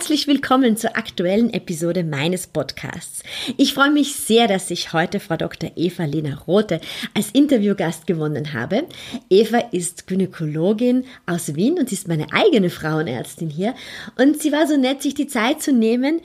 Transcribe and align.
Herzlich 0.00 0.26
willkommen 0.26 0.78
zur 0.78 0.96
aktuellen 0.96 1.52
Episode 1.52 2.04
meines 2.04 2.46
Podcasts. 2.46 3.22
Ich 3.58 3.74
freue 3.74 3.90
mich 3.90 4.16
sehr, 4.16 4.48
dass 4.48 4.70
ich 4.70 4.94
heute 4.94 5.20
Frau 5.20 5.36
Dr. 5.36 5.72
Eva 5.76 6.04
Lena 6.04 6.36
Rote 6.36 6.80
als 7.12 7.32
Interviewgast 7.32 8.06
gewonnen 8.06 8.54
habe. 8.54 8.84
Eva 9.28 9.58
ist 9.72 10.06
Gynäkologin 10.06 11.04
aus 11.26 11.54
Wien 11.54 11.78
und 11.78 11.92
ist 11.92 12.08
meine 12.08 12.32
eigene 12.32 12.70
Frauenärztin 12.70 13.50
hier. 13.50 13.74
Und 14.16 14.40
sie 14.40 14.52
war 14.52 14.66
so 14.66 14.78
nett, 14.78 15.02
sich 15.02 15.12
die 15.12 15.26
Zeit 15.26 15.60
zu 15.60 15.70
nehmen, 15.70 16.22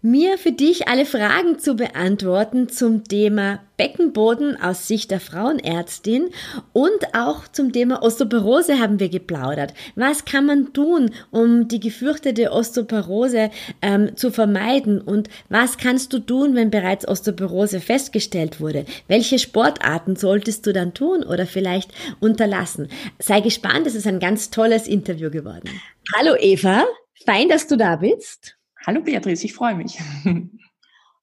mir 0.00 0.38
für 0.38 0.52
dich 0.52 0.86
alle 0.86 1.04
Fragen 1.04 1.58
zu 1.58 1.74
beantworten 1.74 2.68
zum 2.68 3.02
Thema 3.02 3.60
Beckenboden 3.76 4.60
aus 4.60 4.86
Sicht 4.86 5.10
der 5.10 5.18
Frauenärztin 5.18 6.30
und 6.72 7.14
auch 7.14 7.48
zum 7.48 7.72
Thema 7.72 8.02
Osteoporose 8.02 8.78
haben 8.78 9.00
wir 9.00 9.08
geplaudert. 9.08 9.74
Was 9.96 10.24
kann 10.24 10.46
man 10.46 10.72
tun, 10.72 11.10
um 11.30 11.66
die 11.66 11.80
gefürchtete 11.80 12.52
Osteoporose 12.52 13.50
ähm, 13.82 14.16
zu 14.16 14.30
vermeiden 14.30 15.00
und 15.00 15.28
was 15.48 15.78
kannst 15.78 16.12
du 16.12 16.20
tun, 16.20 16.54
wenn 16.54 16.70
bereits 16.70 17.06
Osteoporose 17.06 17.80
festgestellt 17.80 18.60
wurde? 18.60 18.84
Welche 19.08 19.40
Sportarten 19.40 20.14
solltest 20.14 20.66
du 20.66 20.72
dann 20.72 20.94
tun 20.94 21.24
oder 21.24 21.46
vielleicht 21.46 21.92
unterlassen? 22.20 22.88
Sei 23.18 23.40
gespannt, 23.40 23.86
es 23.86 23.96
ist 23.96 24.06
ein 24.06 24.20
ganz 24.20 24.50
tolles 24.50 24.86
Interview 24.86 25.30
geworden. 25.30 25.68
Hallo 26.16 26.36
Eva, 26.38 26.84
fein, 27.24 27.48
dass 27.48 27.66
du 27.66 27.76
da 27.76 27.96
bist. 27.96 28.57
Hallo 28.86 29.02
Beatrice, 29.02 29.44
ich 29.44 29.54
freue 29.54 29.74
mich. 29.74 29.98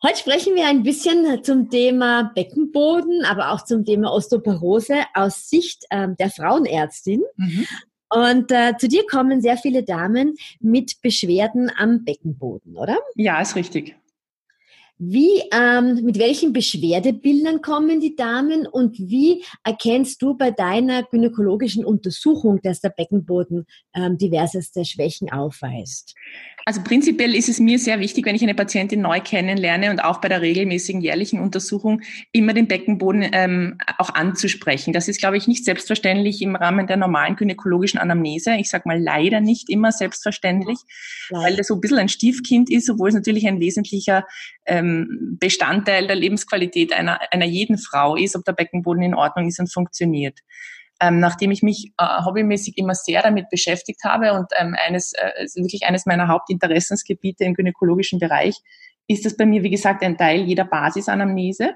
Heute 0.03 0.19
sprechen 0.19 0.55
wir 0.55 0.67
ein 0.67 0.83
bisschen 0.83 1.43
zum 1.43 1.69
Thema 1.69 2.31
Beckenboden, 2.35 3.23
aber 3.25 3.51
auch 3.51 3.63
zum 3.63 3.85
Thema 3.85 4.11
Osteoporose 4.11 5.03
aus 5.13 5.49
Sicht 5.49 5.85
äh, 5.89 6.09
der 6.19 6.29
Frauenärztin. 6.29 7.23
Mhm. 7.37 7.65
Und 8.09 8.51
äh, 8.51 8.73
zu 8.77 8.87
dir 8.87 9.05
kommen 9.09 9.41
sehr 9.41 9.57
viele 9.57 9.83
Damen 9.83 10.35
mit 10.59 11.01
Beschwerden 11.01 11.71
am 11.75 12.03
Beckenboden, 12.03 12.75
oder? 12.75 12.97
Ja, 13.15 13.41
ist 13.41 13.55
richtig. 13.55 13.95
Wie, 14.97 15.43
ähm, 15.51 16.05
mit 16.05 16.19
welchen 16.19 16.53
Beschwerdebildern 16.53 17.61
kommen 17.61 17.99
die 17.99 18.15
Damen 18.15 18.65
und 18.65 18.97
wie 18.97 19.43
erkennst 19.65 20.21
du 20.21 20.35
bei 20.35 20.51
deiner 20.51 21.03
gynäkologischen 21.03 21.83
Untersuchung, 21.83 22.61
dass 22.61 22.79
der 22.79 22.89
Beckenboden 22.89 23.65
ähm, 23.93 24.17
diverseste 24.17 24.85
Schwächen 24.85 25.29
aufweist? 25.29 26.15
Also 26.67 26.81
prinzipiell 26.81 27.35
ist 27.35 27.47
es 27.47 27.59
mir 27.59 27.77
sehr 27.77 27.99
wichtig, 27.99 28.25
wenn 28.25 28.35
ich 28.35 28.41
eine 28.41 28.55
Patientin 28.55 28.99
neu 28.99 29.19
kennenlerne 29.19 29.91
und 29.91 29.99
auch 29.99 30.19
bei 30.19 30.29
der 30.29 30.41
regelmäßigen 30.41 30.99
jährlichen 30.99 31.39
Untersuchung 31.39 32.01
immer 32.31 32.53
den 32.53 32.67
Beckenboden 32.67 33.23
ähm, 33.33 33.77
auch 33.99 34.15
anzusprechen. 34.15 34.91
Das 34.91 35.07
ist, 35.07 35.19
glaube 35.19 35.37
ich, 35.37 35.47
nicht 35.47 35.63
selbstverständlich 35.63 36.41
im 36.41 36.55
Rahmen 36.55 36.87
der 36.87 36.97
normalen 36.97 37.35
gynäkologischen 37.35 37.99
Anamnese. 37.99 38.55
Ich 38.55 38.71
sage 38.71 38.87
mal 38.87 38.99
leider 38.99 39.41
nicht 39.41 39.69
immer 39.69 39.91
selbstverständlich, 39.91 40.79
ja. 41.29 41.37
weil 41.37 41.55
das 41.55 41.67
so 41.67 41.75
ein 41.75 41.81
bisschen 41.81 41.99
ein 41.99 42.09
Stiefkind 42.09 42.71
ist, 42.71 42.89
obwohl 42.89 43.09
es 43.09 43.15
natürlich 43.15 43.47
ein 43.47 43.59
wesentlicher 43.59 44.25
ähm, 44.65 45.37
Bestandteil 45.39 46.07
der 46.07 46.15
Lebensqualität 46.15 46.93
einer, 46.93 47.19
einer 47.31 47.45
jeden 47.45 47.77
Frau 47.77 48.15
ist, 48.15 48.35
ob 48.35 48.43
der 48.43 48.53
Beckenboden 48.53 49.03
in 49.03 49.13
Ordnung 49.13 49.47
ist 49.47 49.59
und 49.59 49.71
funktioniert 49.71 50.39
ähm, 51.01 51.19
nachdem 51.19 51.51
ich 51.51 51.61
mich 51.61 51.91
äh, 51.97 52.23
hobbymäßig 52.23 52.77
immer 52.77 52.95
sehr 52.95 53.21
damit 53.21 53.49
beschäftigt 53.49 54.03
habe 54.03 54.33
und 54.33 54.47
ähm, 54.57 54.75
eines, 54.85 55.13
äh, 55.13 55.45
wirklich 55.55 55.83
eines 55.85 56.05
meiner 56.05 56.27
Hauptinteressensgebiete 56.27 57.43
im 57.43 57.53
gynäkologischen 57.53 58.19
Bereich, 58.19 58.57
ist 59.07 59.25
das 59.25 59.37
bei 59.37 59.45
mir, 59.45 59.63
wie 59.63 59.69
gesagt, 59.69 60.03
ein 60.03 60.17
Teil 60.17 60.41
jeder 60.41 60.65
Basisanamnese. 60.65 61.75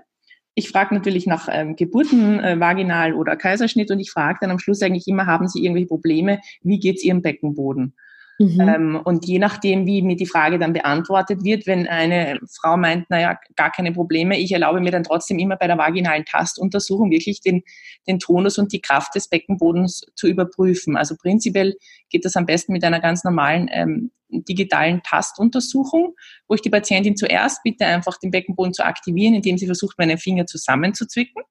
Ich 0.56 0.70
frage 0.70 0.96
natürlich 0.96 1.28
nach 1.28 1.48
ähm, 1.52 1.76
Geburten, 1.76 2.40
äh, 2.40 2.60
vaginal 2.60 3.14
oder 3.14 3.36
Kaiserschnitt 3.36 3.92
und 3.92 4.00
ich 4.00 4.12
frage 4.12 4.40
dann 4.42 4.52
am 4.52 4.60
Schluss 4.60 4.82
eigentlich 4.82 5.08
immer, 5.08 5.26
haben 5.26 5.48
Sie 5.48 5.64
irgendwelche 5.64 5.88
Probleme? 5.88 6.40
Wie 6.62 6.80
geht's 6.80 7.04
Ihrem 7.04 7.22
Beckenboden? 7.22 7.96
Mhm. 8.40 8.62
Ähm, 8.62 9.02
und 9.04 9.26
je 9.26 9.38
nachdem, 9.38 9.86
wie 9.86 10.02
mir 10.02 10.16
die 10.16 10.26
Frage 10.26 10.58
dann 10.60 10.72
beantwortet 10.72 11.44
wird, 11.44 11.68
wenn 11.68 11.88
eine 11.88 12.40
Frau 12.50 12.78
meint, 12.78 13.10
naja, 13.10 13.38
gar 13.58 13.70
keine 13.70 13.92
Probleme, 13.92 14.40
ich 14.40 14.54
erlaube 14.54 14.80
mir 14.80 14.92
dann 14.92 15.04
trotzdem 15.04 15.40
immer 15.40 15.58
bei 15.58 15.68
der 15.68 15.78
vaginalen 15.78 16.24
Tastuntersuchung 16.24 17.12
wirklich 17.12 17.42
den, 17.42 17.64
den 18.08 18.18
Tonus 18.18 18.58
und 18.58 18.72
die 18.72 18.80
Kraft 18.80 19.14
des 19.14 19.28
Beckenbodens 19.28 20.06
zu 20.16 20.28
überprüfen. 20.28 20.96
Also 20.96 21.16
prinzipiell 21.18 21.76
geht 22.10 22.24
das 22.24 22.38
am 22.38 22.46
besten 22.46 22.72
mit 22.72 22.86
einer 22.86 23.02
ganz 23.02 23.26
normalen 23.26 23.70
ähm, 23.74 24.12
digitalen 24.30 25.04
Tastuntersuchung, 25.04 26.16
wo 26.48 26.56
ich 26.56 26.62
die 26.62 26.70
Patientin 26.70 27.18
zuerst 27.18 27.62
bitte 27.64 27.86
einfach 27.86 28.18
den 28.20 28.32
Beckenboden 28.32 28.74
zu 28.74 28.86
aktivieren, 28.86 29.36
indem 29.36 29.58
sie 29.58 29.66
versucht, 29.66 29.98
meine 29.98 30.18
Finger 30.18 30.46
zusammenzuzwicken. 30.46 31.44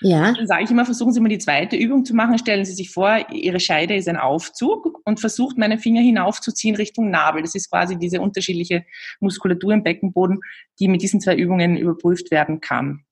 Ja. 0.00 0.32
Dann 0.32 0.46
sage 0.46 0.64
ich 0.64 0.70
immer, 0.70 0.84
versuchen 0.84 1.12
Sie 1.12 1.20
mal 1.20 1.28
die 1.28 1.38
zweite 1.38 1.76
Übung 1.76 2.04
zu 2.04 2.14
machen. 2.14 2.38
Stellen 2.38 2.64
Sie 2.64 2.72
sich 2.72 2.90
vor, 2.90 3.26
Ihre 3.30 3.60
Scheide 3.60 3.94
ist 3.94 4.08
ein 4.08 4.16
Aufzug 4.16 5.00
und 5.04 5.20
versucht 5.20 5.58
meine 5.58 5.78
Finger 5.78 6.00
hinaufzuziehen 6.00 6.76
Richtung 6.76 7.10
Nabel. 7.10 7.42
Das 7.42 7.54
ist 7.54 7.70
quasi 7.70 7.96
diese 7.96 8.20
unterschiedliche 8.20 8.84
Muskulatur 9.20 9.72
im 9.72 9.82
Beckenboden, 9.82 10.40
die 10.80 10.88
mit 10.88 11.02
diesen 11.02 11.20
zwei 11.20 11.36
Übungen 11.36 11.76
überprüft 11.76 12.30
werden 12.30 12.60
kann. 12.60 13.04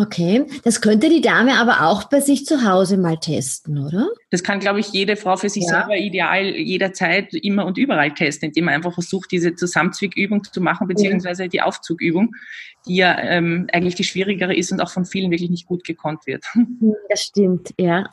Okay, 0.00 0.46
das 0.64 0.80
könnte 0.80 1.10
die 1.10 1.20
Dame 1.20 1.58
aber 1.58 1.86
auch 1.86 2.04
bei 2.04 2.20
sich 2.20 2.46
zu 2.46 2.64
Hause 2.64 2.96
mal 2.96 3.18
testen, 3.18 3.84
oder? 3.84 4.08
Das 4.30 4.42
kann, 4.42 4.58
glaube 4.58 4.80
ich, 4.80 4.92
jede 4.92 5.14
Frau 5.16 5.36
für 5.36 5.50
sich 5.50 5.64
ja. 5.64 5.80
selber 5.80 5.96
ideal 5.96 6.56
jederzeit 6.56 7.34
immer 7.34 7.66
und 7.66 7.76
überall 7.76 8.12
testen, 8.14 8.48
indem 8.48 8.66
man 8.66 8.74
einfach 8.74 8.94
versucht, 8.94 9.30
diese 9.30 9.54
Zusammenzwickübung 9.54 10.42
zu 10.44 10.62
machen, 10.62 10.88
beziehungsweise 10.88 11.48
die 11.48 11.60
Aufzugübung, 11.60 12.34
die 12.86 12.96
ja 12.96 13.18
ähm, 13.18 13.66
eigentlich 13.72 13.94
die 13.94 14.04
schwierigere 14.04 14.54
ist 14.54 14.72
und 14.72 14.80
auch 14.80 14.90
von 14.90 15.04
vielen 15.04 15.30
wirklich 15.30 15.50
nicht 15.50 15.66
gut 15.66 15.84
gekonnt 15.84 16.26
wird. 16.26 16.44
Das 17.08 17.22
stimmt, 17.22 17.74
ja. 17.78 18.08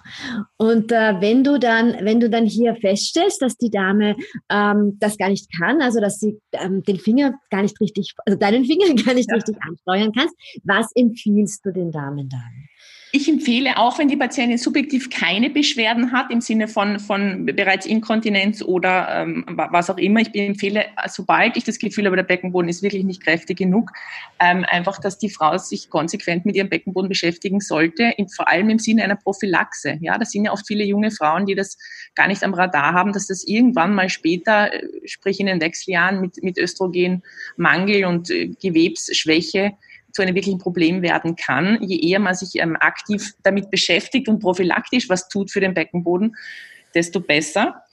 Und 0.57 0.91
äh, 0.91 1.21
wenn 1.21 1.43
du 1.43 1.59
dann, 1.59 1.95
wenn 2.01 2.19
du 2.19 2.29
dann 2.29 2.45
hier 2.45 2.75
feststellst, 2.75 3.41
dass 3.41 3.55
die 3.55 3.69
Dame 3.69 4.15
ähm, 4.49 4.97
das 4.99 5.17
gar 5.17 5.29
nicht 5.29 5.47
kann, 5.55 5.81
also 5.81 5.99
dass 6.01 6.19
sie 6.19 6.39
ähm, 6.53 6.81
den 6.83 6.97
Finger 6.97 7.35
gar 7.51 7.61
nicht 7.61 7.79
richtig, 7.79 8.13
also 8.25 8.37
deinen 8.37 8.65
Finger 8.65 8.87
gar 9.05 9.13
nicht 9.13 9.29
ja. 9.29 9.35
richtig 9.35 9.55
ansteuern 9.61 10.11
kannst, 10.17 10.35
was 10.63 10.87
empfiehlst 10.95 11.63
du 11.65 11.71
den 11.71 11.91
Damen 11.91 12.27
dann? 12.27 12.67
Ich 13.13 13.29
empfehle 13.29 13.77
auch, 13.77 13.97
wenn 13.99 14.09
die 14.09 14.17
Patientin 14.17 14.57
subjektiv 14.57 15.09
keine 15.09 15.49
Beschwerden 15.49 16.11
hat, 16.11 16.29
im 16.29 16.41
Sinne 16.41 16.67
von, 16.67 16.99
von 16.99 17.45
bereits 17.45 17.85
Inkontinenz 17.85 18.61
oder 18.61 19.21
ähm, 19.21 19.45
was 19.47 19.89
auch 19.89 19.97
immer, 19.97 20.19
ich 20.19 20.35
empfehle, 20.35 20.85
sobald 21.07 21.55
ich 21.55 21.63
das 21.63 21.79
Gefühl 21.79 22.05
habe, 22.05 22.17
der 22.17 22.23
Beckenboden 22.23 22.69
ist 22.69 22.83
wirklich 22.83 23.05
nicht 23.05 23.23
kräftig 23.23 23.57
genug, 23.57 23.91
ähm, 24.39 24.56
einfach, 24.65 24.99
dass 24.99 25.17
die 25.17 25.29
Frau 25.29 25.57
sich 25.57 25.89
konsequent 25.89 26.45
mit 26.45 26.55
ihrem 26.55 26.69
Beckenboden 26.69 27.09
beschäftigen 27.09 27.59
sollte, 27.59 28.13
in, 28.17 28.29
vor 28.29 28.47
allem 28.47 28.69
im 28.69 28.79
Sinne 28.79 29.03
einer 29.03 29.15
Prophylaxe. 29.15 29.97
Ja, 30.01 30.17
das 30.17 30.31
sind 30.31 30.45
ja 30.45 30.51
oft 30.51 30.67
viele 30.67 30.83
junge 30.83 31.11
Frauen, 31.11 31.45
die 31.45 31.55
das 31.55 31.77
gar 32.15 32.27
nicht 32.27 32.43
am 32.43 32.53
Radar 32.53 32.93
haben, 32.93 33.13
dass 33.13 33.27
das 33.27 33.43
irgendwann 33.45 33.93
mal 33.93 34.09
später, 34.09 34.73
äh, 34.73 34.87
sprich 35.05 35.39
in 35.39 35.47
den 35.47 35.61
Wechseljahren 35.61 36.21
mit, 36.21 36.43
mit 36.43 36.57
Östrogenmangel 36.57 38.05
und 38.05 38.29
äh, 38.29 38.47
Gewebsschwäche, 38.61 39.73
zu 40.11 40.23
einem 40.23 40.35
wirklichen 40.35 40.57
Problem 40.57 41.03
werden 41.03 41.35
kann. 41.35 41.77
Je 41.81 41.99
eher 42.09 42.19
man 42.19 42.33
sich 42.33 42.59
ähm, 42.59 42.75
aktiv 42.79 43.33
damit 43.43 43.69
beschäftigt 43.69 44.27
und 44.27 44.39
prophylaktisch 44.39 45.09
was 45.09 45.29
tut 45.29 45.51
für 45.51 45.59
den 45.59 45.75
Beckenboden, 45.75 46.35
desto 46.95 47.19
besser. 47.19 47.83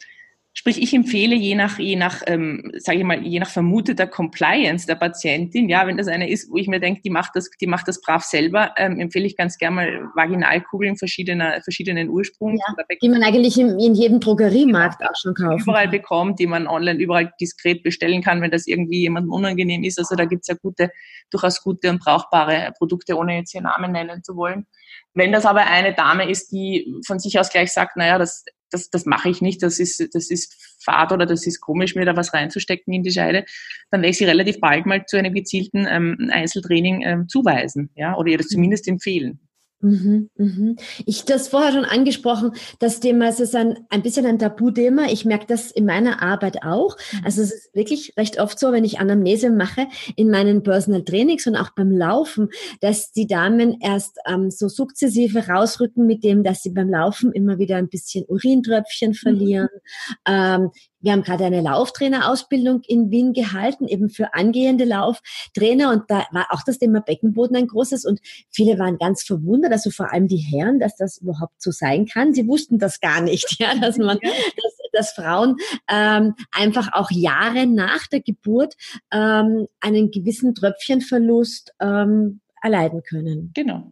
Sprich, 0.56 0.81
ich 0.81 0.94
empfehle 0.94 1.34
je 1.34 1.56
nach, 1.56 1.81
je 1.81 1.97
nach, 1.97 2.22
ähm, 2.28 2.70
sage 2.76 2.98
ich 2.98 3.04
mal, 3.04 3.20
je 3.20 3.41
nach 3.41 3.50
vermuteter 3.50 4.06
Compliance 4.06 4.87
der 4.87 4.94
Patientin, 4.94 5.68
ja, 5.68 5.84
wenn 5.84 5.97
das 5.97 6.06
eine 6.06 6.30
ist, 6.30 6.48
wo 6.48 6.56
ich 6.56 6.68
mir 6.68 6.78
denke, 6.78 7.03
die 7.03 7.10
macht 7.10 7.33
das, 7.34 7.51
die 7.60 7.66
macht 7.66 7.89
das 7.89 8.01
brav 8.01 8.22
selber, 8.22 8.72
ähm, 8.77 9.01
empfehle 9.01 9.27
ich 9.27 9.36
ganz 9.36 9.59
gerne 9.59 9.74
mal 9.74 10.09
Vaginalkugeln 10.15 10.97
verschiedener, 10.97 11.60
verschiedenen 11.62 12.09
Ursprungs. 12.09 12.60
Ja, 12.68 12.84
die 13.03 13.09
man 13.09 13.24
eigentlich 13.24 13.59
in, 13.59 13.80
in 13.80 13.95
jedem 13.97 14.21
Drogeriemarkt 14.21 15.03
auch 15.03 15.16
schon 15.21 15.34
kauft. 15.34 15.62
Überall 15.62 15.89
bekommt, 15.89 16.39
die 16.39 16.47
man 16.47 16.68
online 16.68 17.00
überall 17.00 17.33
diskret 17.41 17.83
bestellen 17.83 18.22
kann, 18.22 18.41
wenn 18.41 18.53
das 18.53 18.68
irgendwie 18.68 19.00
jemandem 19.00 19.33
unangenehm 19.33 19.83
ist. 19.83 19.98
Also 19.98 20.15
da 20.15 20.24
gibt's 20.24 20.47
ja 20.47 20.54
gute, 20.54 20.91
durchaus 21.30 21.62
gute 21.62 21.91
und 21.91 21.98
brauchbare 21.98 22.72
Produkte, 22.78 23.16
ohne 23.16 23.39
jetzt 23.39 23.50
hier 23.50 23.62
Namen 23.62 23.91
nennen 23.91 24.22
zu 24.22 24.36
wollen. 24.36 24.66
Wenn 25.15 25.33
das 25.33 25.47
aber 25.47 25.66
eine 25.66 25.95
Dame 25.95 26.30
ist, 26.30 26.53
die 26.53 26.95
von 27.04 27.18
sich 27.18 27.41
aus 27.41 27.50
gleich 27.50 27.72
sagt, 27.72 27.97
naja, 27.97 28.18
das 28.18 28.45
das, 28.74 28.91
das 28.91 29.06
mache 29.06 29.30
ich 29.30 29.41
nicht, 29.41 29.62
das 29.62 29.78
ist, 29.78 30.15
das 30.15 30.30
ist 30.30 30.76
fad 30.82 31.12
oder 31.12 31.26
das 31.26 31.47
ist 31.47 31.60
komisch, 31.60 31.94
mir 31.94 32.04
da 32.04 32.16
was 32.16 32.34
reinzustecken 32.34 32.92
in 32.92 33.03
die 33.03 33.12
Scheide, 33.12 33.44
dann 33.91 34.03
werde 34.03 34.10
ich 34.10 34.18
sie 34.18 34.24
relativ 34.24 34.60
bald 34.60 34.86
mal 34.86 35.06
zu 35.06 35.16
einem 35.16 35.32
gezielten 35.32 35.86
ähm, 35.88 36.30
Einzeltraining 36.30 37.03
ähm, 37.03 37.28
zuweisen, 37.28 37.91
ja, 37.94 38.16
oder 38.16 38.30
ihr 38.30 38.38
das 38.38 38.48
zumindest 38.48 38.88
empfehlen. 38.88 39.41
Mhm, 39.84 40.31
mhm. 40.36 40.77
Ich 41.04 41.27
das 41.27 41.48
vorher 41.48 41.72
schon 41.72 41.84
angesprochen, 41.84 42.53
das 42.78 43.01
Thema 43.01 43.28
es 43.28 43.39
ist 43.39 43.54
ein, 43.54 43.81
ein 43.91 44.01
bisschen 44.01 44.25
ein 44.25 44.39
Tabuthema. 44.39 45.09
Ich 45.10 45.27
merke 45.27 45.45
das 45.47 45.71
in 45.71 45.84
meiner 45.84 46.22
Arbeit 46.22 46.63
auch. 46.63 46.97
Mhm. 47.13 47.21
Also 47.22 47.42
es 47.42 47.53
ist 47.53 47.75
wirklich 47.75 48.15
recht 48.16 48.41
oft 48.41 48.59
so, 48.59 48.72
wenn 48.72 48.84
ich 48.84 48.98
Anamnese 48.98 49.51
mache 49.51 49.86
in 50.16 50.31
meinen 50.31 50.63
Personal 50.63 51.04
Trainings 51.04 51.47
und 51.47 51.57
auch 51.57 51.69
beim 51.77 51.91
Laufen, 51.91 52.48
dass 52.81 53.13
die 53.13 53.27
Damen 53.27 53.78
erst 53.83 54.16
ähm, 54.27 54.51
so 54.51 54.69
sukzessive 54.69 55.48
rausrücken 55.48 56.07
mit 56.07 56.25
dem, 56.25 56.45
dass 56.45 56.63
sie 56.63 56.71
beim 56.71 56.89
Laufen 56.89 57.33
immer 57.33 57.59
wieder 57.59 57.77
ein 57.77 57.91
bisschen 57.91 58.25
Urintröpfchen 58.27 59.10
mhm. 59.10 59.15
verlieren, 59.15 59.69
mhm. 59.75 60.33
ähm, 60.33 60.71
wir 61.04 61.12
haben 61.12 61.22
gerade 61.22 61.45
eine 61.45 61.60
Lauftrainerausbildung 61.60 62.80
in 62.86 63.10
Wien 63.10 63.34
gehalten, 63.34 63.86
eben 63.86 64.09
für 64.09 64.33
angehende 64.33 64.84
Lauftrainer. 64.84 65.91
Und 65.91 66.04
da 66.09 66.27
war 66.33 66.47
auch 66.51 66.62
das 66.65 66.78
Thema 66.78 67.01
Beckenboden 67.01 67.56
ein 67.56 67.66
großes. 67.66 68.06
Und 68.06 68.21
viele 68.51 68.78
waren 68.78 68.97
ganz 68.97 69.22
verwundert, 69.22 69.72
also 69.72 69.91
vor 69.91 70.12
allem 70.12 70.28
die 70.28 70.39
Herren, 70.39 70.80
dass 70.80 70.97
das 70.97 71.18
überhaupt 71.18 71.60
so 71.60 71.71
sein 71.71 72.06
kann. 72.06 72.33
Sie 72.33 72.48
wussten 72.48 72.78
das 72.78 73.01
gar 73.01 73.21
nicht, 73.21 73.56
ja, 73.60 73.74
dass 73.74 73.98
man, 73.98 74.18
dass, 74.22 74.78
dass 74.92 75.10
Frauen 75.12 75.56
ähm, 75.91 76.34
einfach 76.51 76.95
auch 76.95 77.10
Jahre 77.10 77.66
nach 77.66 78.07
der 78.07 78.22
Geburt 78.22 78.74
ähm, 79.12 79.66
einen 79.80 80.10
gewissen 80.10 80.54
Tröpfchenverlust 80.54 81.74
ähm, 81.80 82.41
erleiden 82.65 83.03
können. 83.09 83.53
Genau. 83.55 83.89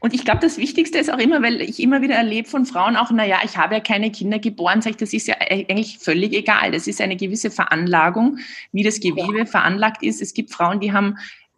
Und 0.00 0.12
ich 0.12 0.24
glaube, 0.24 0.40
das 0.40 0.58
Wichtigste 0.58 0.98
ist 0.98 1.12
auch 1.12 1.18
immer, 1.18 1.42
weil 1.42 1.60
ich 1.60 1.80
immer 1.80 2.02
wieder 2.02 2.16
erlebe 2.16 2.48
von 2.48 2.66
Frauen 2.66 2.96
auch, 2.96 3.10
naja, 3.12 3.38
ich 3.44 3.56
habe 3.56 3.74
ja 3.74 3.80
keine 3.80 4.10
Kinder 4.10 4.38
geboren, 4.40 4.82
sage 4.82 4.92
ich, 4.92 4.96
das 4.96 5.12
ist 5.12 5.28
ja 5.28 5.36
eigentlich 5.38 5.98
völlig 5.98 6.32
egal. 6.32 6.72
Das 6.72 6.88
ist 6.88 7.00
eine 7.00 7.16
gewisse 7.16 7.50
Veranlagung, 7.50 8.38
wie 8.72 8.82
das 8.82 9.00
Gewebe 9.00 9.38
ja. 9.38 9.46
veranlagt 9.46 10.02
ist. 10.02 10.20
Es 10.20 10.34
gibt 10.34 10.52
Frauen, 10.52 10.80
die 10.80 10.92
haben 10.92 11.16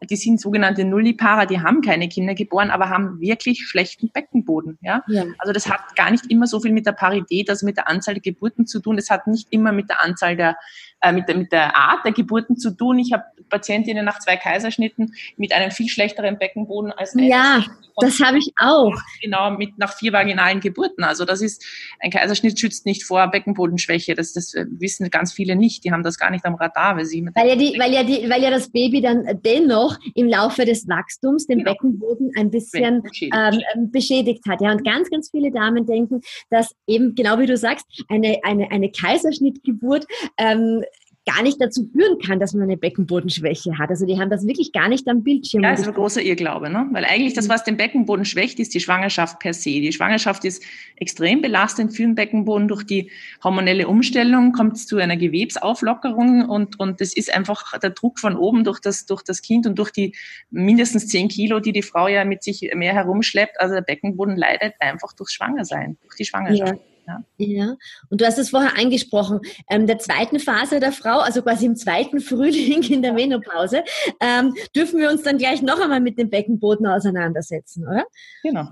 die 0.09 0.17
sind 0.17 0.41
sogenannte 0.41 0.85
Nullipara, 0.85 1.45
die 1.45 1.61
haben 1.61 1.81
keine 1.81 2.09
Kinder 2.09 2.35
geboren, 2.35 2.71
aber 2.71 2.89
haben 2.89 3.21
wirklich 3.21 3.67
schlechten 3.67 4.11
Beckenboden. 4.11 4.79
Ja? 4.81 5.03
ja? 5.09 5.25
Also 5.39 5.53
das 5.53 5.69
hat 5.69 5.97
gar 5.97 6.11
nicht 6.11 6.31
immer 6.31 6.47
so 6.47 6.61
viel 6.61 6.73
mit 6.73 6.87
der 6.87 6.93
Parität, 6.93 7.51
also 7.51 7.67
mit 7.67 7.77
der 7.77 7.89
Anzahl 7.89 8.15
der 8.15 8.23
Geburten 8.23 8.67
zu 8.67 8.81
tun. 8.81 8.97
Es 8.97 9.11
hat 9.11 9.27
nicht 9.27 9.49
immer 9.51 9.73
mit 9.73 9.89
der 9.89 10.01
Anzahl 10.01 10.37
der, 10.37 10.57
äh, 11.01 11.13
mit, 11.13 11.29
der 11.29 11.37
mit 11.37 11.53
der 11.53 11.77
Art 11.77 12.05
der 12.05 12.13
Geburten 12.13 12.57
zu 12.57 12.71
tun. 12.71 12.99
Ich 12.99 13.13
habe 13.13 13.25
Patientinnen 13.49 14.05
nach 14.05 14.19
zwei 14.19 14.37
Kaiserschnitten 14.37 15.15
mit 15.37 15.53
einem 15.53 15.71
viel 15.71 15.89
schlechteren 15.89 16.39
Beckenboden 16.39 16.93
als 16.93 17.15
Ja, 17.17 17.65
das 18.01 18.21
habe 18.21 18.39
ich 18.39 18.53
auch. 18.59 18.95
Genau, 19.23 19.51
mit 19.51 19.79
nach 19.79 19.93
vier 19.93 20.13
vaginalen 20.13 20.61
Geburten. 20.61 21.05
Also 21.05 21.25
das 21.25 21.41
ist, 21.41 21.65
ein 22.01 22.11
Kaiserschnitt 22.11 22.59
schützt 22.59 22.87
nicht 22.87 23.05
vor 23.05 23.27
Beckenbodenschwäche. 23.29 24.15
Das, 24.15 24.33
das 24.33 24.55
wissen 24.55 25.11
ganz 25.11 25.33
viele 25.33 25.57
nicht. 25.57 25.85
Die 25.85 25.93
haben 25.93 26.03
das 26.03 26.19
gar 26.19 26.31
nicht 26.31 26.45
am 26.45 26.55
Radar, 26.55 26.97
weil 26.97 27.07
sie 27.07 27.27
weil 27.35 27.49
ja, 27.49 27.57
die, 27.57 27.79
weil 27.79 27.93
ja 27.93 28.03
die, 28.03 28.29
weil 28.29 28.43
ja 28.43 28.51
das 28.51 28.71
Baby 28.71 29.01
dann 29.01 29.41
dennoch 29.45 29.99
im 30.15 30.29
Laufe 30.29 30.65
des 30.65 30.89
Wachstums 30.89 31.47
den 31.47 31.59
genau. 31.59 31.73
Beckenboden 31.73 32.33
ein 32.37 32.51
bisschen 32.51 33.03
beschädigt. 33.03 33.35
Ähm, 33.35 33.61
ähm, 33.75 33.91
beschädigt 33.91 34.45
hat. 34.49 34.61
Ja, 34.61 34.73
und 34.73 34.85
ganz, 34.85 35.11
ganz 35.11 35.31
viele 35.31 35.51
Damen 35.51 35.87
denken, 35.87 36.21
dass 36.51 36.75
eben 36.87 37.15
genau 37.15 37.39
wie 37.39 37.47
du 37.47 37.57
sagst, 37.57 37.87
eine 38.09 38.39
eine 38.45 38.71
eine 38.71 38.91
Kaiserschnittgeburt 38.91 40.07
ähm, 40.37 40.83
gar 41.29 41.43
nicht 41.43 41.61
dazu 41.61 41.89
führen 41.93 42.19
kann, 42.19 42.41
dass 42.41 42.55
man 42.55 42.63
eine 42.65 42.77
Beckenbodenschwäche 42.77 43.77
hat. 43.79 43.91
Also 43.91 44.07
die 44.07 44.19
haben 44.19 44.31
das 44.31 44.47
wirklich 44.47 44.73
gar 44.73 44.89
nicht 44.89 45.07
am 45.09 45.23
Bildschirm. 45.23 45.63
Ja, 45.63 45.73
das 45.73 45.81
ist 45.81 45.89
ein 45.89 45.95
großer 45.95 46.23
Irrglaube, 46.23 46.71
ne? 46.71 46.89
Weil 46.93 47.05
eigentlich 47.05 47.35
das, 47.35 47.49
mhm. 47.49 47.53
was 47.53 47.65
den 47.65 47.77
Beckenboden 47.77 48.25
schwächt, 48.25 48.59
ist 48.59 48.75
die 48.75 48.81
Schwangerschaft 48.81 49.39
per 49.39 49.53
se. 49.53 49.71
Die 49.71 49.93
Schwangerschaft 49.93 50.45
ist 50.45 50.63
extrem 50.97 51.43
belastend 51.43 51.95
für 51.95 52.03
den 52.03 52.15
Beckenboden. 52.15 52.69
Durch 52.69 52.85
die 52.85 53.11
hormonelle 53.45 53.89
Umstellung 53.89 54.53
kommt 54.53 54.77
es 54.77 54.87
zu 54.87 54.97
einer 54.97 55.17
Gewebsauflockerung 55.17 56.49
und, 56.49 56.81
und 56.81 57.01
das 57.01 57.15
ist 57.15 57.35
einfach 57.35 57.79
der 57.79 57.91
Druck 57.91 58.19
von 58.19 58.37
oben 58.37 58.65
durch 58.65 58.81
das, 58.81 59.05
durch 59.05 59.23
das 59.23 59.43
Kind 59.43 59.67
und 59.67 59.79
durch 59.79 59.91
die 59.91 60.15
mindestens 60.51 61.09
zehn 61.09 61.29
Kilo, 61.29 61.61
die 61.61 61.73
die 61.73 61.83
Frau 61.83 62.09
ja 62.09 62.25
mit 62.25 62.43
sich 62.43 62.71
mehr 62.75 62.95
herumschleppt. 62.95 63.61
Also 63.61 63.75
der 63.75 63.83
Beckenboden 63.83 64.37
leidet 64.37 64.75
einfach 64.81 65.13
durchs 65.13 65.35
Schwangersein, 65.35 65.99
durch 66.03 66.17
die 66.17 66.25
Schwangerschaft. 66.25 66.73
Ja. 66.73 66.98
Ja. 67.09 67.25
ja. 67.39 67.77
Und 68.11 68.21
du 68.21 68.27
hast 68.27 68.39
es 68.39 68.51
vorher 68.51 68.79
angesprochen, 68.79 69.41
ähm, 69.71 69.87
der 69.87 69.99
zweiten 69.99 70.39
Phase 70.39 70.79
der 70.79 70.93
Frau, 70.93 71.21
also 71.21 71.43
quasi 71.43 71.67
im 71.67 71.77
zweiten 71.77 72.21
Frühling 72.21 72.83
in 72.83 73.03
der 73.03 73.15
Menopause, 73.15 73.83
ähm, 74.21 74.55
dürfen 74.77 75.01
wir 75.01 75.11
uns 75.11 75.23
dann 75.23 75.39
gleich 75.39 75.63
noch 75.63 75.81
einmal 75.81 76.01
mit 76.01 76.19
dem 76.19 76.29
Beckenboden 76.29 76.87
auseinandersetzen, 76.87 77.87
oder? 77.87 78.05
Genau. 78.43 78.69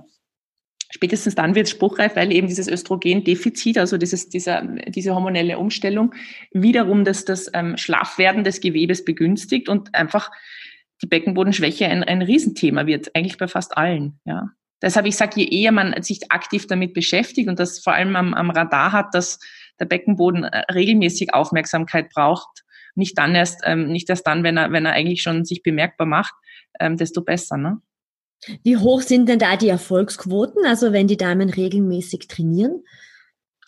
Spätestens 0.91 1.35
dann 1.35 1.55
wird 1.55 1.67
es 1.67 1.73
spruchreif, 1.73 2.15
weil 2.15 2.33
eben 2.33 2.47
dieses 2.47 2.69
Östrogendefizit, 2.69 3.79
also 3.79 3.99
dieses, 3.99 4.29
dieser, 4.29 4.63
diese 4.63 5.15
hormonelle 5.15 5.59
Umstellung, 5.59 6.15
wiederum 6.53 7.05
das, 7.05 7.25
das 7.25 7.51
ähm, 7.55 7.77
Schlaffwerden 7.77 8.45
des 8.45 8.61
Gewebes 8.61 9.05
begünstigt 9.05 9.69
und 9.69 9.95
einfach 9.95 10.31
die 11.03 11.07
Beckenbodenschwäche 11.07 11.87
ein, 11.87 12.05
ein 12.05 12.23
Riesenthema 12.23 12.87
wird, 12.87 13.15
eigentlich 13.15 13.37
bei 13.37 13.49
fast 13.49 13.77
allen. 13.77 14.21
Ja. 14.25 14.51
Deshalb, 14.83 15.07
ich 15.07 15.17
sage, 15.17 15.41
je 15.41 15.63
eher 15.63 15.73
man 15.73 16.03
sich 16.03 16.31
aktiv 16.31 16.67
damit 16.67 16.93
beschäftigt 16.93 17.49
und 17.49 17.59
das 17.59 17.79
vor 17.79 17.95
allem 17.95 18.15
am, 18.15 18.35
am 18.35 18.51
Radar 18.51 18.93
hat, 18.93 19.15
dass 19.15 19.39
der 19.81 19.87
Beckenboden 19.87 20.45
äh, 20.45 20.73
regelmäßig 20.73 21.35
Aufmerksamkeit 21.35 22.11
braucht, 22.11 22.65
nicht 22.95 23.17
dann 23.19 23.35
erst, 23.35 23.61
ähm, 23.65 23.89
nicht 23.89 24.09
erst 24.09 24.27
dann, 24.27 24.43
wenn 24.43 24.57
er, 24.57 24.73
wenn 24.73 24.87
er 24.87 24.93
eigentlich 24.93 25.23
schon 25.23 25.45
sich 25.45 25.63
bemerkbar 25.63 26.07
macht, 26.07 26.35
ähm, 26.81 26.97
desto 26.97 27.23
besser. 27.23 27.57
Ne? 27.57 27.81
Wie 28.63 28.77
hoch 28.77 29.01
sind 29.01 29.29
denn 29.29 29.39
da 29.39 29.57
die 29.57 29.69
Erfolgsquoten, 29.69 30.65
also 30.67 30.93
wenn 30.93 31.09
die 31.09 31.17
Damen 31.17 31.51
regelmäßig 31.51 32.29
trainieren? 32.29 32.85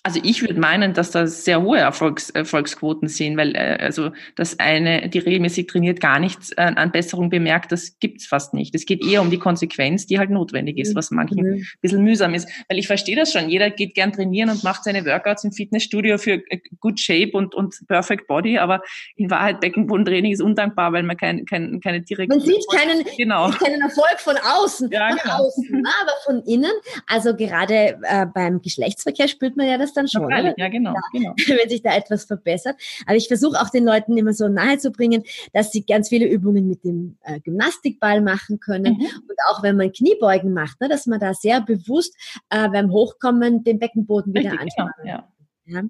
Also 0.04 0.20
ich 0.22 0.42
würde 0.42 0.58
meinen, 0.60 0.94
dass 0.94 1.10
da 1.10 1.26
sehr 1.26 1.60
hohe 1.60 1.78
Erfolgs, 1.78 2.30
Erfolgsquoten 2.30 3.08
sind, 3.08 3.36
weil 3.36 3.54
äh, 3.56 3.78
also 3.80 4.12
das 4.36 4.58
eine, 4.60 5.08
die 5.08 5.18
regelmäßig 5.18 5.66
trainiert, 5.66 6.00
gar 6.00 6.20
nichts 6.20 6.52
äh, 6.52 6.72
an 6.74 6.92
Besserung 6.92 7.30
bemerkt, 7.30 7.72
das 7.72 7.98
gibt's 7.98 8.24
fast 8.26 8.54
nicht. 8.54 8.74
Es 8.76 8.86
geht 8.86 9.04
eher 9.04 9.20
um 9.20 9.30
die 9.30 9.38
Konsequenz, 9.38 10.06
die 10.06 10.18
halt 10.18 10.30
notwendig 10.30 10.78
ist, 10.78 10.94
was 10.94 11.10
manchen 11.10 11.44
mhm. 11.44 11.52
ein 11.54 11.66
bisschen 11.80 12.04
mühsam 12.04 12.34
ist. 12.34 12.48
Weil 12.68 12.78
ich 12.78 12.86
verstehe 12.86 13.16
das 13.16 13.32
schon, 13.32 13.50
jeder 13.50 13.70
geht 13.70 13.94
gern 13.94 14.12
trainieren 14.12 14.50
und 14.50 14.62
macht 14.62 14.84
seine 14.84 15.04
Workouts 15.04 15.42
im 15.42 15.52
Fitnessstudio 15.52 16.16
für 16.16 16.42
äh, 16.48 16.60
Good 16.78 17.00
Shape 17.00 17.32
und, 17.32 17.56
und 17.56 17.74
Perfect 17.88 18.28
Body, 18.28 18.56
aber 18.56 18.82
in 19.16 19.30
Wahrheit 19.30 19.60
Beckenbodentraining 19.60 20.32
ist 20.32 20.42
undankbar, 20.42 20.92
weil 20.92 21.02
man 21.02 21.16
kein, 21.16 21.44
kein, 21.44 21.80
keine 21.80 22.02
direkte... 22.02 22.36
Man 22.36 22.46
sieht 22.46 22.64
keinen, 22.72 23.04
genau. 23.16 23.50
keinen 23.50 23.82
Erfolg 23.82 24.20
von 24.20 24.36
außen, 24.36 24.90
ja, 24.92 25.08
von 25.08 25.18
genau. 25.18 25.34
außen, 25.38 25.86
aber 26.00 26.12
von 26.24 26.42
innen, 26.44 26.72
also 27.08 27.34
gerade 27.34 27.98
äh, 28.02 28.26
beim 28.32 28.62
Geschlechtsverkehr 28.62 29.26
spürt 29.26 29.56
man 29.56 29.66
ja 29.66 29.76
das 29.76 29.87
dann 29.92 30.08
schon. 30.08 30.30
Ja, 30.30 30.54
ja 30.56 30.68
genau, 30.68 30.92
ja, 30.92 31.00
genau. 31.12 31.34
Wenn 31.46 31.68
sich 31.68 31.82
da 31.82 31.96
etwas 31.96 32.24
verbessert. 32.24 32.76
Aber 33.06 33.16
ich 33.16 33.28
versuche 33.28 33.60
auch 33.60 33.70
den 33.70 33.84
Leuten 33.84 34.16
immer 34.16 34.32
so 34.32 34.48
nahe 34.48 34.78
zu 34.78 34.90
bringen, 34.90 35.22
dass 35.52 35.72
sie 35.72 35.84
ganz 35.84 36.08
viele 36.08 36.26
Übungen 36.26 36.68
mit 36.68 36.84
dem 36.84 37.18
äh, 37.22 37.40
Gymnastikball 37.40 38.20
machen 38.20 38.60
können. 38.60 38.94
Mhm. 38.94 39.06
Und 39.28 39.36
auch 39.50 39.62
wenn 39.62 39.76
man 39.76 39.92
Kniebeugen 39.92 40.52
macht, 40.52 40.80
ne, 40.80 40.88
dass 40.88 41.06
man 41.06 41.20
da 41.20 41.34
sehr 41.34 41.60
bewusst 41.60 42.14
äh, 42.50 42.68
beim 42.68 42.90
Hochkommen 42.90 43.64
den 43.64 43.78
Beckenboden 43.78 44.34
wieder. 44.34 44.50
Genau, 44.50 44.88
ja. 45.04 45.28
Ja. 45.68 45.82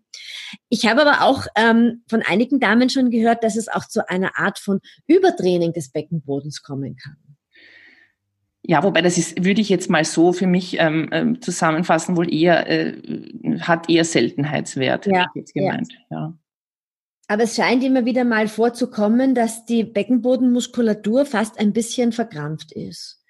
Ich 0.68 0.86
habe 0.86 1.02
aber 1.06 1.24
auch 1.24 1.46
ähm, 1.54 2.02
von 2.08 2.22
einigen 2.22 2.58
Damen 2.58 2.90
schon 2.90 3.10
gehört, 3.10 3.44
dass 3.44 3.56
es 3.56 3.68
auch 3.68 3.86
zu 3.86 4.08
einer 4.08 4.36
Art 4.36 4.58
von 4.58 4.80
Übertraining 5.06 5.72
des 5.72 5.92
Beckenbodens 5.92 6.62
kommen 6.62 6.96
kann. 6.96 7.16
Ja, 8.70 8.82
wobei 8.82 9.00
das 9.00 9.16
ist, 9.16 9.42
würde 9.42 9.62
ich 9.62 9.70
jetzt 9.70 9.88
mal 9.88 10.04
so 10.04 10.34
für 10.34 10.46
mich 10.46 10.78
ähm, 10.78 11.08
ähm, 11.10 11.40
zusammenfassen, 11.40 12.18
wohl 12.18 12.30
eher, 12.30 12.68
äh, 12.68 12.92
hat 13.60 13.88
eher 13.88 14.04
Seltenheitswert, 14.04 15.06
ja, 15.06 15.24
ich 15.34 15.40
jetzt 15.40 15.54
gemeint. 15.54 15.90
Ja. 16.10 16.18
ja. 16.18 16.34
Aber 17.28 17.44
es 17.44 17.56
scheint 17.56 17.82
immer 17.82 18.04
wieder 18.04 18.24
mal 18.24 18.46
vorzukommen, 18.46 19.34
dass 19.34 19.64
die 19.64 19.84
Beckenbodenmuskulatur 19.84 21.24
fast 21.24 21.58
ein 21.58 21.72
bisschen 21.72 22.12
verkrampft 22.12 22.72
ist. 22.72 23.24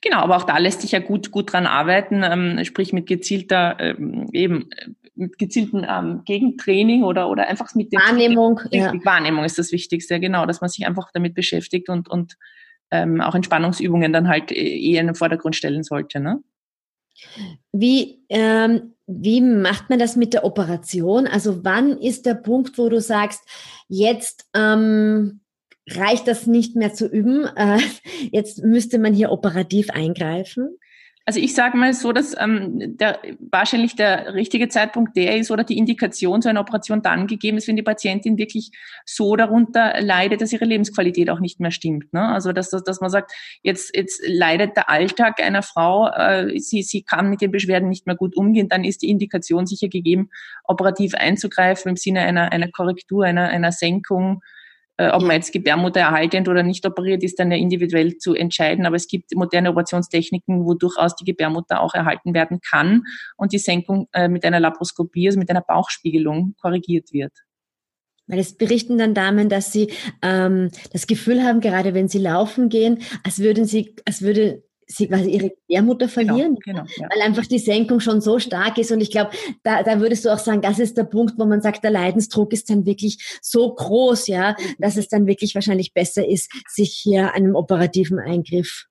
Genau, 0.00 0.18
aber 0.18 0.36
auch 0.36 0.44
da 0.44 0.58
lässt 0.58 0.82
sich 0.82 0.92
ja 0.92 1.00
gut, 1.00 1.32
gut 1.32 1.52
dran 1.52 1.66
arbeiten, 1.66 2.22
ähm, 2.22 2.64
sprich 2.64 2.92
mit 2.92 3.08
gezielter, 3.08 3.76
ähm, 3.80 4.28
eben, 4.32 4.70
mit 5.16 5.38
gezielten 5.38 5.84
ähm, 5.88 6.22
Gegentraining 6.24 7.02
oder, 7.02 7.28
oder 7.28 7.48
einfach 7.48 7.74
mit 7.74 7.92
dem 7.92 7.98
Wahrnehmung. 8.00 8.60
Ja. 8.70 8.92
Wahrnehmung 9.04 9.44
ist 9.44 9.58
das 9.58 9.72
Wichtigste, 9.72 10.20
genau, 10.20 10.46
dass 10.46 10.60
man 10.60 10.70
sich 10.70 10.86
einfach 10.86 11.10
damit 11.12 11.34
beschäftigt 11.34 11.88
und, 11.88 12.08
und 12.08 12.36
ähm, 12.94 13.20
auch 13.20 13.34
Entspannungsübungen 13.34 14.12
dann 14.12 14.28
halt 14.28 14.52
äh, 14.52 14.54
eher 14.54 15.00
in 15.00 15.08
den 15.08 15.16
Vordergrund 15.16 15.56
stellen 15.56 15.82
sollte. 15.82 16.20
Ne? 16.20 16.40
Wie, 17.72 18.24
ähm, 18.28 18.94
wie 19.06 19.40
macht 19.40 19.90
man 19.90 19.98
das 19.98 20.16
mit 20.16 20.32
der 20.32 20.44
Operation? 20.44 21.26
Also 21.26 21.64
wann 21.64 21.98
ist 21.98 22.26
der 22.26 22.34
Punkt, 22.34 22.78
wo 22.78 22.88
du 22.88 23.00
sagst, 23.00 23.42
jetzt 23.88 24.48
ähm, 24.54 25.40
reicht 25.90 26.28
das 26.28 26.46
nicht 26.46 26.76
mehr 26.76 26.94
zu 26.94 27.06
üben, 27.06 27.44
äh, 27.56 27.78
jetzt 28.32 28.62
müsste 28.62 28.98
man 28.98 29.12
hier 29.12 29.32
operativ 29.32 29.90
eingreifen? 29.90 30.78
Also 31.26 31.40
ich 31.40 31.54
sage 31.54 31.78
mal 31.78 31.94
so, 31.94 32.12
dass 32.12 32.34
ähm, 32.38 32.98
der, 32.98 33.18
wahrscheinlich 33.38 33.96
der 33.96 34.34
richtige 34.34 34.68
Zeitpunkt 34.68 35.16
der 35.16 35.36
ist 35.36 35.50
oder 35.50 35.64
die 35.64 35.78
Indikation 35.78 36.42
zu 36.42 36.50
einer 36.50 36.60
Operation 36.60 37.00
dann 37.00 37.26
gegeben 37.26 37.56
ist, 37.56 37.66
wenn 37.66 37.76
die 37.76 37.82
Patientin 37.82 38.36
wirklich 38.36 38.72
so 39.06 39.34
darunter 39.34 40.02
leidet, 40.02 40.42
dass 40.42 40.52
ihre 40.52 40.66
Lebensqualität 40.66 41.30
auch 41.30 41.40
nicht 41.40 41.60
mehr 41.60 41.70
stimmt. 41.70 42.12
Ne? 42.12 42.20
Also 42.20 42.52
dass, 42.52 42.68
dass, 42.68 42.84
dass 42.84 43.00
man 43.00 43.08
sagt, 43.08 43.32
jetzt, 43.62 43.96
jetzt 43.96 44.22
leidet 44.26 44.76
der 44.76 44.90
Alltag 44.90 45.40
einer 45.40 45.62
Frau, 45.62 46.08
äh, 46.08 46.58
sie, 46.58 46.82
sie 46.82 47.02
kann 47.02 47.30
mit 47.30 47.40
den 47.40 47.50
Beschwerden 47.50 47.88
nicht 47.88 48.06
mehr 48.06 48.16
gut 48.16 48.36
umgehen, 48.36 48.68
dann 48.68 48.84
ist 48.84 49.00
die 49.00 49.08
Indikation 49.08 49.66
sicher 49.66 49.88
gegeben, 49.88 50.28
operativ 50.64 51.14
einzugreifen 51.14 51.88
im 51.88 51.96
Sinne 51.96 52.20
einer, 52.20 52.52
einer 52.52 52.68
Korrektur, 52.68 53.24
einer, 53.24 53.48
einer 53.48 53.72
Senkung 53.72 54.42
ob 54.96 55.22
man 55.22 55.32
jetzt 55.32 55.52
Gebärmutter 55.52 56.00
erhaltend 56.00 56.48
oder 56.48 56.62
nicht 56.62 56.86
operiert, 56.86 57.22
ist 57.22 57.38
dann 57.38 57.50
ja 57.50 57.56
individuell 57.56 58.16
zu 58.18 58.34
entscheiden. 58.34 58.86
Aber 58.86 58.96
es 58.96 59.08
gibt 59.08 59.34
moderne 59.34 59.70
Operationstechniken, 59.70 60.64
wo 60.64 60.74
durchaus 60.74 61.16
die 61.16 61.24
Gebärmutter 61.24 61.80
auch 61.80 61.94
erhalten 61.94 62.34
werden 62.34 62.60
kann 62.60 63.02
und 63.36 63.52
die 63.52 63.58
Senkung 63.58 64.08
äh, 64.12 64.28
mit 64.28 64.44
einer 64.44 64.60
Laparoskopie, 64.60 65.28
also 65.28 65.38
mit 65.38 65.50
einer 65.50 65.62
Bauchspiegelung 65.62 66.54
korrigiert 66.60 67.12
wird. 67.12 67.32
Weil 68.26 68.38
es 68.38 68.56
berichten 68.56 68.96
dann 68.96 69.14
Damen, 69.14 69.48
dass 69.48 69.72
sie 69.72 69.92
ähm, 70.22 70.70
das 70.92 71.06
Gefühl 71.06 71.42
haben, 71.42 71.60
gerade 71.60 71.92
wenn 71.92 72.08
sie 72.08 72.18
laufen 72.18 72.68
gehen, 72.68 73.02
als 73.22 73.40
würden 73.40 73.66
sie, 73.66 73.96
als 74.06 74.22
würde 74.22 74.62
sie 74.86 75.08
quasi 75.08 75.30
ihre 75.30 75.50
Gebärmutter 75.50 76.06
genau, 76.06 76.12
verlieren, 76.12 76.56
genau, 76.64 76.84
genau, 76.84 76.92
ja. 76.96 77.08
weil 77.10 77.22
einfach 77.22 77.46
die 77.46 77.58
Senkung 77.58 78.00
schon 78.00 78.20
so 78.20 78.38
stark 78.38 78.78
ist. 78.78 78.92
Und 78.92 79.00
ich 79.00 79.10
glaube, 79.10 79.30
da, 79.62 79.82
da 79.82 80.00
würdest 80.00 80.24
du 80.24 80.30
auch 80.30 80.38
sagen, 80.38 80.62
das 80.62 80.78
ist 80.78 80.96
der 80.96 81.04
Punkt, 81.04 81.34
wo 81.38 81.44
man 81.44 81.60
sagt, 81.60 81.84
der 81.84 81.90
Leidensdruck 81.90 82.52
ist 82.52 82.70
dann 82.70 82.86
wirklich 82.86 83.38
so 83.42 83.74
groß, 83.74 84.26
ja, 84.28 84.56
dass 84.78 84.96
es 84.96 85.08
dann 85.08 85.26
wirklich 85.26 85.54
wahrscheinlich 85.54 85.94
besser 85.94 86.26
ist, 86.26 86.50
sich 86.68 86.92
hier 86.92 87.34
einem 87.34 87.54
operativen 87.54 88.18
Eingriff 88.18 88.86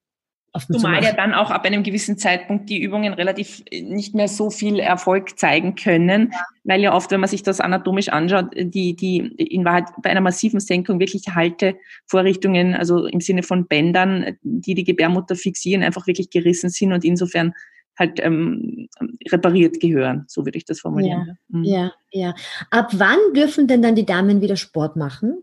Zumal 0.70 1.02
ja 1.02 1.12
dann 1.12 1.34
auch 1.34 1.50
ab 1.50 1.64
einem 1.64 1.82
gewissen 1.82 2.16
Zeitpunkt 2.16 2.70
die 2.70 2.80
Übungen 2.80 3.12
relativ 3.12 3.62
äh, 3.70 3.82
nicht 3.82 4.14
mehr 4.14 4.28
so 4.28 4.50
viel 4.50 4.78
Erfolg 4.78 5.36
zeigen 5.38 5.74
können, 5.74 6.30
ja. 6.32 6.38
weil 6.62 6.80
ja 6.80 6.94
oft, 6.94 7.10
wenn 7.10 7.20
man 7.20 7.28
sich 7.28 7.42
das 7.42 7.60
anatomisch 7.60 8.08
anschaut, 8.08 8.50
die, 8.54 8.94
die 8.94 9.18
in 9.18 9.64
Wahrheit 9.64 9.86
bei 10.00 10.10
einer 10.10 10.20
massiven 10.20 10.60
Senkung 10.60 11.00
wirklich 11.00 11.34
Haltevorrichtungen, 11.34 12.74
also 12.74 13.06
im 13.06 13.20
Sinne 13.20 13.42
von 13.42 13.66
Bändern, 13.66 14.36
die 14.42 14.74
die 14.74 14.84
Gebärmutter 14.84 15.34
fixieren, 15.34 15.82
einfach 15.82 16.06
wirklich 16.06 16.30
gerissen 16.30 16.70
sind 16.70 16.92
und 16.92 17.04
insofern 17.04 17.52
halt 17.98 18.20
ähm, 18.22 18.88
repariert 19.30 19.80
gehören, 19.80 20.24
so 20.28 20.44
würde 20.44 20.58
ich 20.58 20.64
das 20.64 20.80
formulieren. 20.80 21.36
Ja, 21.48 21.58
mhm. 21.58 21.64
ja, 21.64 21.92
ja. 22.10 22.34
Ab 22.70 22.90
wann 22.92 23.18
dürfen 23.34 23.66
denn 23.66 23.82
dann 23.82 23.94
die 23.94 24.06
Damen 24.06 24.40
wieder 24.40 24.56
Sport 24.56 24.96
machen? 24.96 25.42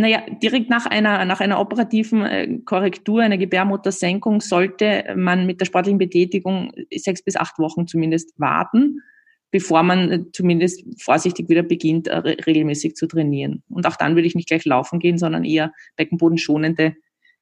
Naja, 0.00 0.22
direkt 0.42 0.70
nach 0.70 0.86
einer, 0.86 1.24
nach 1.24 1.40
einer 1.40 1.60
operativen 1.60 2.24
äh, 2.24 2.58
Korrektur, 2.64 3.20
einer 3.20 3.36
Gebärmuttersenkung, 3.36 4.40
sollte 4.40 5.04
man 5.16 5.44
mit 5.44 5.60
der 5.60 5.66
sportlichen 5.66 5.98
Betätigung 5.98 6.72
sechs 6.94 7.22
bis 7.22 7.34
acht 7.34 7.58
Wochen 7.58 7.88
zumindest 7.88 8.38
warten, 8.38 9.02
bevor 9.50 9.82
man 9.82 10.12
äh, 10.12 10.24
zumindest 10.32 10.84
vorsichtig 11.02 11.48
wieder 11.48 11.64
beginnt, 11.64 12.06
äh, 12.06 12.16
regelmäßig 12.16 12.94
zu 12.94 13.08
trainieren. 13.08 13.64
Und 13.68 13.86
auch 13.86 13.96
dann 13.96 14.14
würde 14.14 14.28
ich 14.28 14.36
nicht 14.36 14.48
gleich 14.48 14.64
laufen 14.64 15.00
gehen, 15.00 15.18
sondern 15.18 15.44
eher 15.44 15.72
beckenbodenschonende 15.96 16.94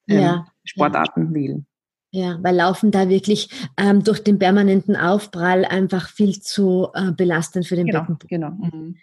ähm, 0.08 0.18
ja, 0.18 0.46
Sportarten 0.64 1.26
ja. 1.26 1.34
wählen. 1.34 1.66
Ja, 2.12 2.38
weil 2.42 2.56
Laufen 2.56 2.90
da 2.90 3.10
wirklich 3.10 3.50
ähm, 3.76 4.02
durch 4.02 4.24
den 4.24 4.38
permanenten 4.38 4.96
Aufprall 4.96 5.66
einfach 5.66 6.08
viel 6.08 6.40
zu 6.40 6.88
äh, 6.94 7.12
belastend 7.12 7.66
für 7.66 7.76
den 7.76 7.88
genau, 7.88 8.00
Beckenboden. 8.00 8.28
Genau. 8.28 8.50
Mhm. 8.50 8.96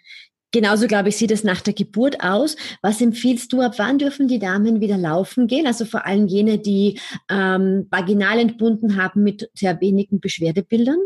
Genauso, 0.54 0.86
glaube 0.86 1.08
ich, 1.08 1.16
sieht 1.16 1.32
es 1.32 1.42
nach 1.42 1.60
der 1.62 1.74
Geburt 1.74 2.22
aus. 2.22 2.54
Was 2.80 3.00
empfiehlst 3.00 3.52
du, 3.52 3.60
ab 3.60 3.74
wann 3.78 3.98
dürfen 3.98 4.28
die 4.28 4.38
Damen 4.38 4.80
wieder 4.80 4.96
laufen 4.96 5.48
gehen? 5.48 5.66
Also 5.66 5.84
vor 5.84 6.06
allem 6.06 6.28
jene, 6.28 6.58
die 6.58 7.00
ähm, 7.28 7.88
vaginal 7.90 8.38
entbunden 8.38 8.96
haben 8.96 9.24
mit 9.24 9.50
sehr 9.54 9.80
wenigen 9.80 10.20
Beschwerdebildern? 10.20 10.98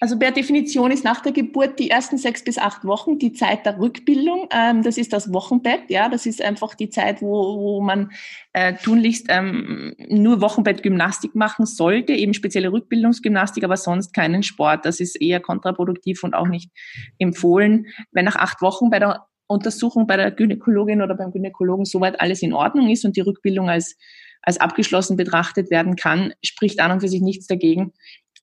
Also 0.00 0.18
per 0.18 0.30
Definition 0.30 0.90
ist 0.90 1.04
nach 1.04 1.22
der 1.22 1.32
Geburt 1.32 1.78
die 1.78 1.90
ersten 1.90 2.18
sechs 2.18 2.44
bis 2.44 2.58
acht 2.58 2.84
Wochen 2.84 3.18
die 3.18 3.32
Zeit 3.32 3.64
der 3.64 3.78
Rückbildung. 3.78 4.48
Ähm, 4.50 4.82
das 4.82 4.98
ist 4.98 5.12
das 5.12 5.32
Wochenbett. 5.32 5.88
Ja, 5.88 6.08
das 6.08 6.26
ist 6.26 6.42
einfach 6.42 6.74
die 6.74 6.90
Zeit, 6.90 7.22
wo, 7.22 7.58
wo 7.58 7.80
man 7.80 8.10
äh, 8.52 8.74
tunlichst 8.74 9.26
ähm, 9.28 9.94
nur 10.08 10.40
Wochenbettgymnastik 10.40 11.34
machen 11.34 11.64
sollte, 11.64 12.12
eben 12.12 12.34
spezielle 12.34 12.72
Rückbildungsgymnastik, 12.72 13.64
aber 13.64 13.76
sonst 13.76 14.12
keinen 14.12 14.42
Sport. 14.42 14.84
Das 14.84 15.00
ist 15.00 15.20
eher 15.20 15.40
kontraproduktiv 15.40 16.22
und 16.24 16.34
auch 16.34 16.48
nicht 16.48 16.70
empfohlen. 17.18 17.86
Wenn 18.12 18.26
nach 18.26 18.36
acht 18.36 18.60
Wochen 18.60 18.90
bei 18.90 18.98
der 18.98 19.26
Untersuchung 19.48 20.06
bei 20.06 20.16
der 20.16 20.32
Gynäkologin 20.32 21.02
oder 21.02 21.14
beim 21.14 21.30
Gynäkologen 21.30 21.84
soweit 21.84 22.20
alles 22.20 22.42
in 22.42 22.52
Ordnung 22.52 22.90
ist 22.90 23.04
und 23.04 23.16
die 23.16 23.20
Rückbildung 23.20 23.70
als 23.70 23.96
als 24.42 24.60
abgeschlossen 24.60 25.16
betrachtet 25.16 25.70
werden 25.70 25.96
kann, 25.96 26.32
spricht 26.42 26.78
an 26.78 26.92
und 26.92 27.00
für 27.00 27.08
sich 27.08 27.20
nichts 27.20 27.48
dagegen, 27.48 27.92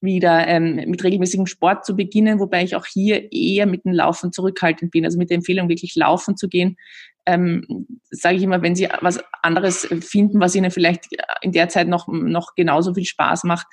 wieder 0.03 0.47
ähm, 0.47 0.75
mit 0.87 1.03
regelmäßigem 1.03 1.47
Sport 1.47 1.85
zu 1.85 1.95
beginnen, 1.95 2.39
wobei 2.39 2.63
ich 2.63 2.75
auch 2.75 2.85
hier 2.85 3.31
eher 3.31 3.65
mit 3.65 3.85
dem 3.85 3.93
Laufen 3.93 4.31
zurückhaltend 4.31 4.91
bin. 4.91 5.05
Also 5.05 5.17
mit 5.17 5.29
der 5.29 5.37
Empfehlung, 5.37 5.69
wirklich 5.69 5.95
laufen 5.95 6.37
zu 6.37 6.49
gehen, 6.49 6.77
ähm, 7.25 7.87
sage 8.11 8.35
ich 8.35 8.43
immer, 8.43 8.61
wenn 8.61 8.75
Sie 8.75 8.89
was 9.01 9.19
anderes 9.41 9.87
finden, 10.01 10.39
was 10.39 10.55
Ihnen 10.55 10.71
vielleicht 10.71 11.05
in 11.41 11.53
der 11.53 11.69
Zeit 11.69 11.87
noch, 11.87 12.07
noch 12.07 12.55
genauso 12.55 12.93
viel 12.93 13.05
Spaß 13.05 13.45
macht, 13.45 13.65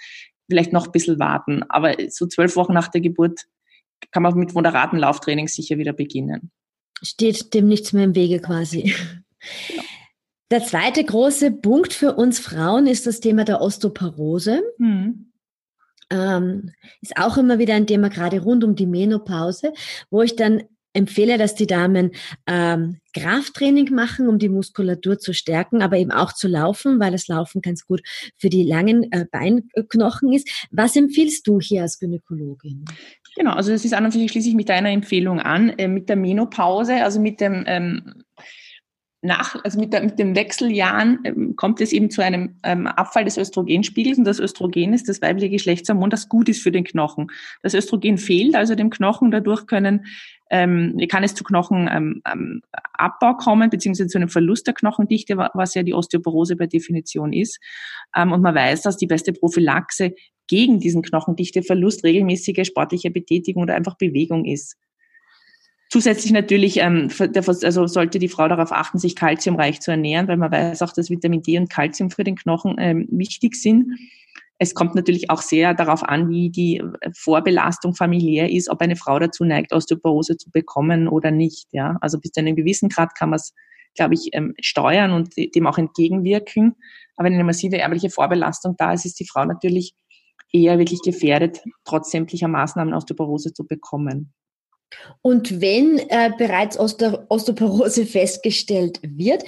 vielleicht 0.49 0.73
noch 0.73 0.87
ein 0.87 0.93
bisschen 0.93 1.19
warten. 1.19 1.65
Aber 1.69 1.97
so 2.09 2.27
zwölf 2.27 2.57
Wochen 2.57 2.73
nach 2.73 2.89
der 2.89 3.01
Geburt 3.01 3.41
kann 4.13 4.23
man 4.23 4.35
mit 4.35 4.55
moderaten 4.55 4.99
Lauftraining 4.99 5.49
sicher 5.49 5.79
wieder 5.79 5.93
beginnen. 5.93 6.51
Steht 7.03 7.55
dem 7.55 7.67
nichts 7.67 7.93
mehr 7.93 8.05
im 8.05 8.15
Wege 8.15 8.41
quasi. 8.41 8.95
Genau. 9.69 9.83
Der 10.53 10.65
zweite 10.65 11.05
große 11.05 11.53
Punkt 11.53 11.93
für 11.93 12.15
uns 12.15 12.41
Frauen 12.41 12.87
ist 12.87 13.07
das 13.07 13.21
Thema 13.21 13.45
der 13.45 13.61
Osteoporose. 13.61 14.63
Mhm 14.79 15.30
ähm, 16.11 16.73
ist 17.01 17.17
auch 17.17 17.37
immer 17.37 17.59
wieder 17.59 17.75
ein 17.75 17.87
Thema, 17.87 18.09
gerade 18.09 18.41
rund 18.41 18.65
um 18.65 18.75
die 18.75 18.87
Menopause, 18.87 19.73
wo 20.11 20.23
ich 20.23 20.37
dann 20.37 20.63
empfehle, 20.93 21.39
dass 21.39 21.55
die 21.55 21.67
Damen 21.67 22.13
ähm, 22.47 22.99
Krafttraining 23.15 23.95
machen, 23.95 24.29
um 24.29 24.39
die 24.39 24.49
Muskulatur 24.49 25.19
zu 25.19 25.33
stärken, 25.33 25.83
aber 25.83 25.97
eben 25.99 26.11
auch 26.11 26.33
zu 26.33 26.49
laufen, 26.49 26.99
weil 26.99 27.13
das 27.13 27.29
Laufen 27.29 27.63
ganz 27.63 27.87
gut 27.87 28.03
für 28.37 28.49
die 28.49 28.65
langen 28.65 29.11
äh, 29.13 29.25
Beinknochen 29.31 30.33
ist. 30.33 30.49
Was 30.71 30.97
empfiehlst 30.97 31.47
du 31.47 31.61
hier 31.61 31.83
als 31.83 31.99
Gynäkologin? 31.99 32.85
Genau, 33.37 33.53
also 33.53 33.71
das 33.71 33.85
ist 33.85 33.95
an 33.95 34.05
und 34.05 34.13
für 34.13 34.19
sich 34.19 34.31
schließe 34.31 34.49
ich 34.49 34.55
mit 34.55 34.69
deiner 34.69 34.91
Empfehlung 34.91 35.41
an, 35.41 35.71
äh, 35.71 35.87
mit 35.87 36.09
der 36.09 36.17
Menopause, 36.17 36.95
also 36.95 37.21
mit 37.21 37.41
dem 37.41 37.65
ähm, 37.67 38.25
nach, 39.23 39.63
also 39.65 39.79
mit, 39.79 39.93
der, 39.93 40.03
mit 40.03 40.19
den 40.19 40.35
Wechseljahren 40.35 41.19
ähm, 41.25 41.57
kommt 41.57 41.81
es 41.81 41.93
eben 41.93 42.11
zu 42.11 42.23
einem 42.23 42.57
ähm, 42.63 42.87
Abfall 42.87 43.25
des 43.25 43.37
Östrogenspiegels 43.37 44.19
und 44.19 44.25
das 44.25 44.41
Östrogen 44.41 44.95
ist 44.95 45.09
das 45.09 45.21
weibliche 45.21 45.51
Geschlechtshormon, 45.51 46.09
das 46.09 46.29
gut 46.29 46.49
ist 46.49 46.63
für 46.63 46.73
den 46.73 46.85
Knochen. 46.85 47.31
Das 47.63 47.75
Östrogen 47.75 48.17
fehlt 48.17 48.55
also 48.55 48.75
dem 48.75 48.89
Knochen, 48.89 49.31
dadurch 49.31 49.67
können 49.67 50.07
ähm, 50.51 50.99
kann 51.09 51.23
es 51.23 51.35
zu 51.35 51.45
Knochenabbau 51.45 51.93
ähm, 52.33 52.63
ähm, 52.73 53.37
kommen, 53.39 53.71
beziehungsweise 53.71 54.09
zu 54.09 54.19
einem 54.19 54.29
Verlust 54.29 54.67
der 54.67 54.75
Knochendichte, 54.75 55.37
was 55.37 55.75
ja 55.75 55.83
die 55.83 55.95
Osteoporose 55.95 56.57
per 56.57 56.67
Definition 56.67 57.33
ist. 57.33 57.61
Ähm, 58.17 58.33
und 58.33 58.43
man 58.43 58.55
weiß, 58.55 58.83
dass 58.83 58.97
die 58.97 59.07
beste 59.07 59.33
Prophylaxe 59.33 60.13
gegen 60.49 60.81
diesen 60.81 61.03
Knochendichteverlust 61.03 62.03
regelmäßige 62.03 62.67
sportliche 62.67 63.11
Betätigung 63.11 63.63
oder 63.63 63.77
einfach 63.77 63.97
Bewegung 63.97 64.45
ist. 64.45 64.77
Zusätzlich 65.93 66.31
natürlich 66.31 66.79
ähm, 66.79 67.09
also 67.19 67.87
sollte 67.89 68.21
die 68.21 68.29
Frau 68.29 68.47
darauf 68.47 68.71
achten, 68.71 68.99
sich 68.99 69.17
kalziumreich 69.17 69.81
zu 69.81 69.91
ernähren, 69.91 70.29
weil 70.29 70.37
man 70.37 70.53
weiß 70.53 70.83
auch, 70.83 70.93
dass 70.93 71.11
Vitamin 71.11 71.43
D 71.43 71.59
und 71.59 71.69
Kalzium 71.69 72.11
für 72.11 72.23
den 72.23 72.37
Knochen 72.37 72.77
ähm, 72.79 73.09
wichtig 73.11 73.57
sind. 73.57 73.99
Es 74.59 74.75
kommt 74.75 74.95
natürlich 74.95 75.31
auch 75.31 75.43
sehr 75.43 75.75
darauf 75.75 76.05
an, 76.05 76.29
wie 76.29 76.51
die 76.51 76.77
äh, 76.77 77.11
Vorbelastung 77.13 77.97
familiär 77.97 78.53
ist, 78.53 78.71
ob 78.71 78.81
eine 78.83 78.95
Frau 78.95 79.19
dazu 79.19 79.45
neigt, 79.45 79.73
Osteoporose 79.73 80.37
zu 80.37 80.53
bekommen 80.53 81.09
oder 81.09 81.33
nicht. 81.33 81.67
Ja, 81.73 81.97
also 82.01 82.21
bis 82.21 82.31
zu 82.31 82.41
einem 82.41 82.55
gewissen 82.55 82.89
Grad 82.89 83.17
kann 83.17 83.31
man 83.31 83.39
es, 83.39 83.53
glaube 83.97 84.15
ich, 84.15 84.29
ähm, 84.33 84.55
steuern 84.61 85.11
und 85.11 85.35
dem 85.37 85.67
auch 85.67 85.79
entgegenwirken. 85.79 86.77
Aber 87.17 87.27
wenn 87.27 87.35
eine 87.35 87.43
massive 87.43 87.79
erbliche 87.79 88.11
Vorbelastung 88.11 88.77
da 88.79 88.93
ist, 88.93 89.07
ist 89.07 89.19
die 89.19 89.27
Frau 89.27 89.45
natürlich 89.45 89.95
eher 90.53 90.79
wirklich 90.79 91.01
gefährdet, 91.03 91.63
trotz 91.85 92.13
sämtlicher 92.13 92.49
Maßnahmen 92.49 92.95
Osteoporose 92.95 93.53
zu 93.53 93.67
bekommen. 93.67 94.33
Und 95.23 95.61
wenn 95.61 95.99
äh, 96.09 96.31
bereits 96.37 96.79
Osteoporose 96.79 98.07
festgestellt 98.07 99.01
wird, 99.03 99.45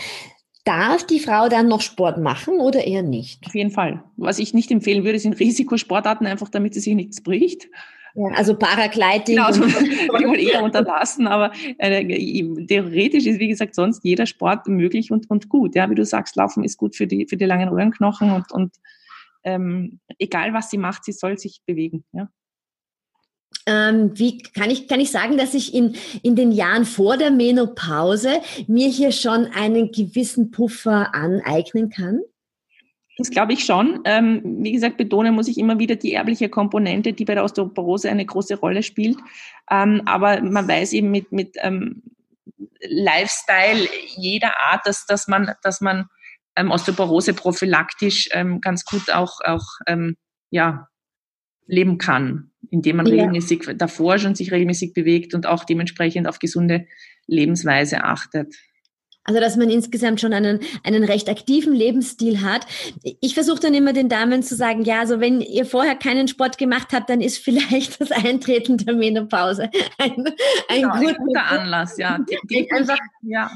Darf 0.64 1.04
die 1.04 1.18
Frau 1.18 1.48
dann 1.48 1.66
noch 1.66 1.80
Sport 1.80 2.18
machen 2.18 2.60
oder 2.60 2.86
eher 2.86 3.02
nicht? 3.02 3.44
Auf 3.46 3.54
jeden 3.54 3.72
Fall. 3.72 4.04
Was 4.16 4.38
ich 4.38 4.54
nicht 4.54 4.70
empfehlen 4.70 5.04
würde, 5.04 5.18
sind 5.18 5.40
Risikosportarten, 5.40 6.24
einfach 6.24 6.48
damit 6.50 6.74
sie 6.74 6.80
sich 6.80 6.94
nichts 6.94 7.20
bricht. 7.20 7.66
Ja, 8.14 8.28
also 8.36 8.56
Paragliding. 8.56 9.36
Genau, 9.36 9.46
also, 9.46 9.64
ich 9.64 10.26
wohl 10.26 10.38
eher 10.38 10.62
unterlassen, 10.62 11.26
aber 11.26 11.52
äh, 11.78 12.04
theoretisch 12.66 13.26
ist, 13.26 13.40
wie 13.40 13.48
gesagt, 13.48 13.74
sonst 13.74 14.04
jeder 14.04 14.26
Sport 14.26 14.68
möglich 14.68 15.10
und, 15.10 15.28
und 15.30 15.48
gut. 15.48 15.74
Ja, 15.74 15.90
wie 15.90 15.96
du 15.96 16.04
sagst, 16.04 16.36
Laufen 16.36 16.62
ist 16.62 16.76
gut 16.76 16.94
für 16.94 17.08
die, 17.08 17.26
für 17.26 17.36
die 17.36 17.46
langen 17.46 17.68
Röhrenknochen 17.68 18.30
und, 18.30 18.52
und 18.52 18.76
ähm, 19.42 19.98
egal 20.18 20.52
was 20.52 20.70
sie 20.70 20.78
macht, 20.78 21.04
sie 21.04 21.12
soll 21.12 21.38
sich 21.38 21.62
bewegen. 21.66 22.04
Ja. 22.12 22.28
Ähm, 23.66 24.18
wie 24.18 24.38
kann 24.38 24.70
ich, 24.70 24.88
kann 24.88 25.00
ich 25.00 25.10
sagen, 25.10 25.36
dass 25.36 25.54
ich 25.54 25.74
in, 25.74 25.94
in 26.22 26.36
den 26.36 26.52
Jahren 26.52 26.84
vor 26.84 27.16
der 27.16 27.30
Menopause 27.30 28.40
mir 28.66 28.88
hier 28.88 29.12
schon 29.12 29.46
einen 29.46 29.92
gewissen 29.92 30.50
Puffer 30.50 31.14
aneignen 31.14 31.90
kann? 31.90 32.20
Das 33.18 33.30
glaube 33.30 33.52
ich 33.52 33.64
schon. 33.64 34.00
Ähm, 34.04 34.42
wie 34.62 34.72
gesagt, 34.72 34.96
betonen 34.96 35.34
muss 35.34 35.46
ich 35.46 35.58
immer 35.58 35.78
wieder 35.78 35.96
die 35.96 36.14
erbliche 36.14 36.48
Komponente, 36.48 37.12
die 37.12 37.24
bei 37.24 37.34
der 37.34 37.44
Osteoporose 37.44 38.10
eine 38.10 38.24
große 38.24 38.56
Rolle 38.56 38.82
spielt. 38.82 39.18
Ähm, 39.70 40.02
aber 40.06 40.40
man 40.40 40.66
weiß 40.66 40.92
eben 40.94 41.10
mit, 41.10 41.30
mit 41.30 41.56
ähm, 41.60 42.02
Lifestyle 42.80 43.86
jeder 44.16 44.52
Art, 44.70 44.86
dass, 44.86 45.06
dass 45.06 45.28
man, 45.28 45.52
dass 45.62 45.80
man 45.80 46.06
ähm, 46.56 46.70
Osteoporose 46.70 47.34
prophylaktisch 47.34 48.28
ähm, 48.32 48.60
ganz 48.60 48.84
gut 48.84 49.10
auch, 49.10 49.40
auch 49.44 49.66
ja, 50.50 50.88
leben 51.72 51.98
kann 51.98 52.52
indem 52.72 52.96
man 52.96 53.06
ja. 53.06 53.12
regelmäßig 53.12 53.68
davor 53.76 54.18
schon 54.18 54.34
sich 54.34 54.50
regelmäßig 54.50 54.94
bewegt 54.94 55.34
und 55.34 55.46
auch 55.46 55.64
dementsprechend 55.64 56.26
auf 56.26 56.38
gesunde 56.38 56.86
Lebensweise 57.26 58.02
achtet. 58.04 58.54
Also, 59.24 59.40
dass 59.40 59.56
man 59.56 59.70
insgesamt 59.70 60.20
schon 60.20 60.32
einen, 60.32 60.58
einen 60.82 61.04
recht 61.04 61.28
aktiven 61.28 61.74
Lebensstil 61.74 62.42
hat. 62.42 62.66
Ich 63.20 63.34
versuche 63.34 63.60
dann 63.60 63.74
immer 63.74 63.92
den 63.92 64.08
Damen 64.08 64.42
zu 64.42 64.56
sagen, 64.56 64.82
ja, 64.82 64.98
also 64.98 65.20
wenn 65.20 65.40
ihr 65.40 65.64
vorher 65.64 65.94
keinen 65.94 66.26
Sport 66.26 66.58
gemacht 66.58 66.88
habt, 66.92 67.08
dann 67.08 67.20
ist 67.20 67.38
vielleicht 67.38 68.00
das 68.00 68.10
Eintreten 68.10 68.78
der 68.78 68.94
Menopause 68.94 69.70
ein, 69.98 70.24
ein, 70.68 70.82
genau, 70.82 70.96
guter, 70.96 71.08
ein 71.08 71.16
guter 71.16 71.44
Anlass, 71.44 71.98
ja. 71.98 72.18
Die, 72.28 72.38
die, 72.48 72.72
einfach, 72.72 72.98
ja 73.22 73.50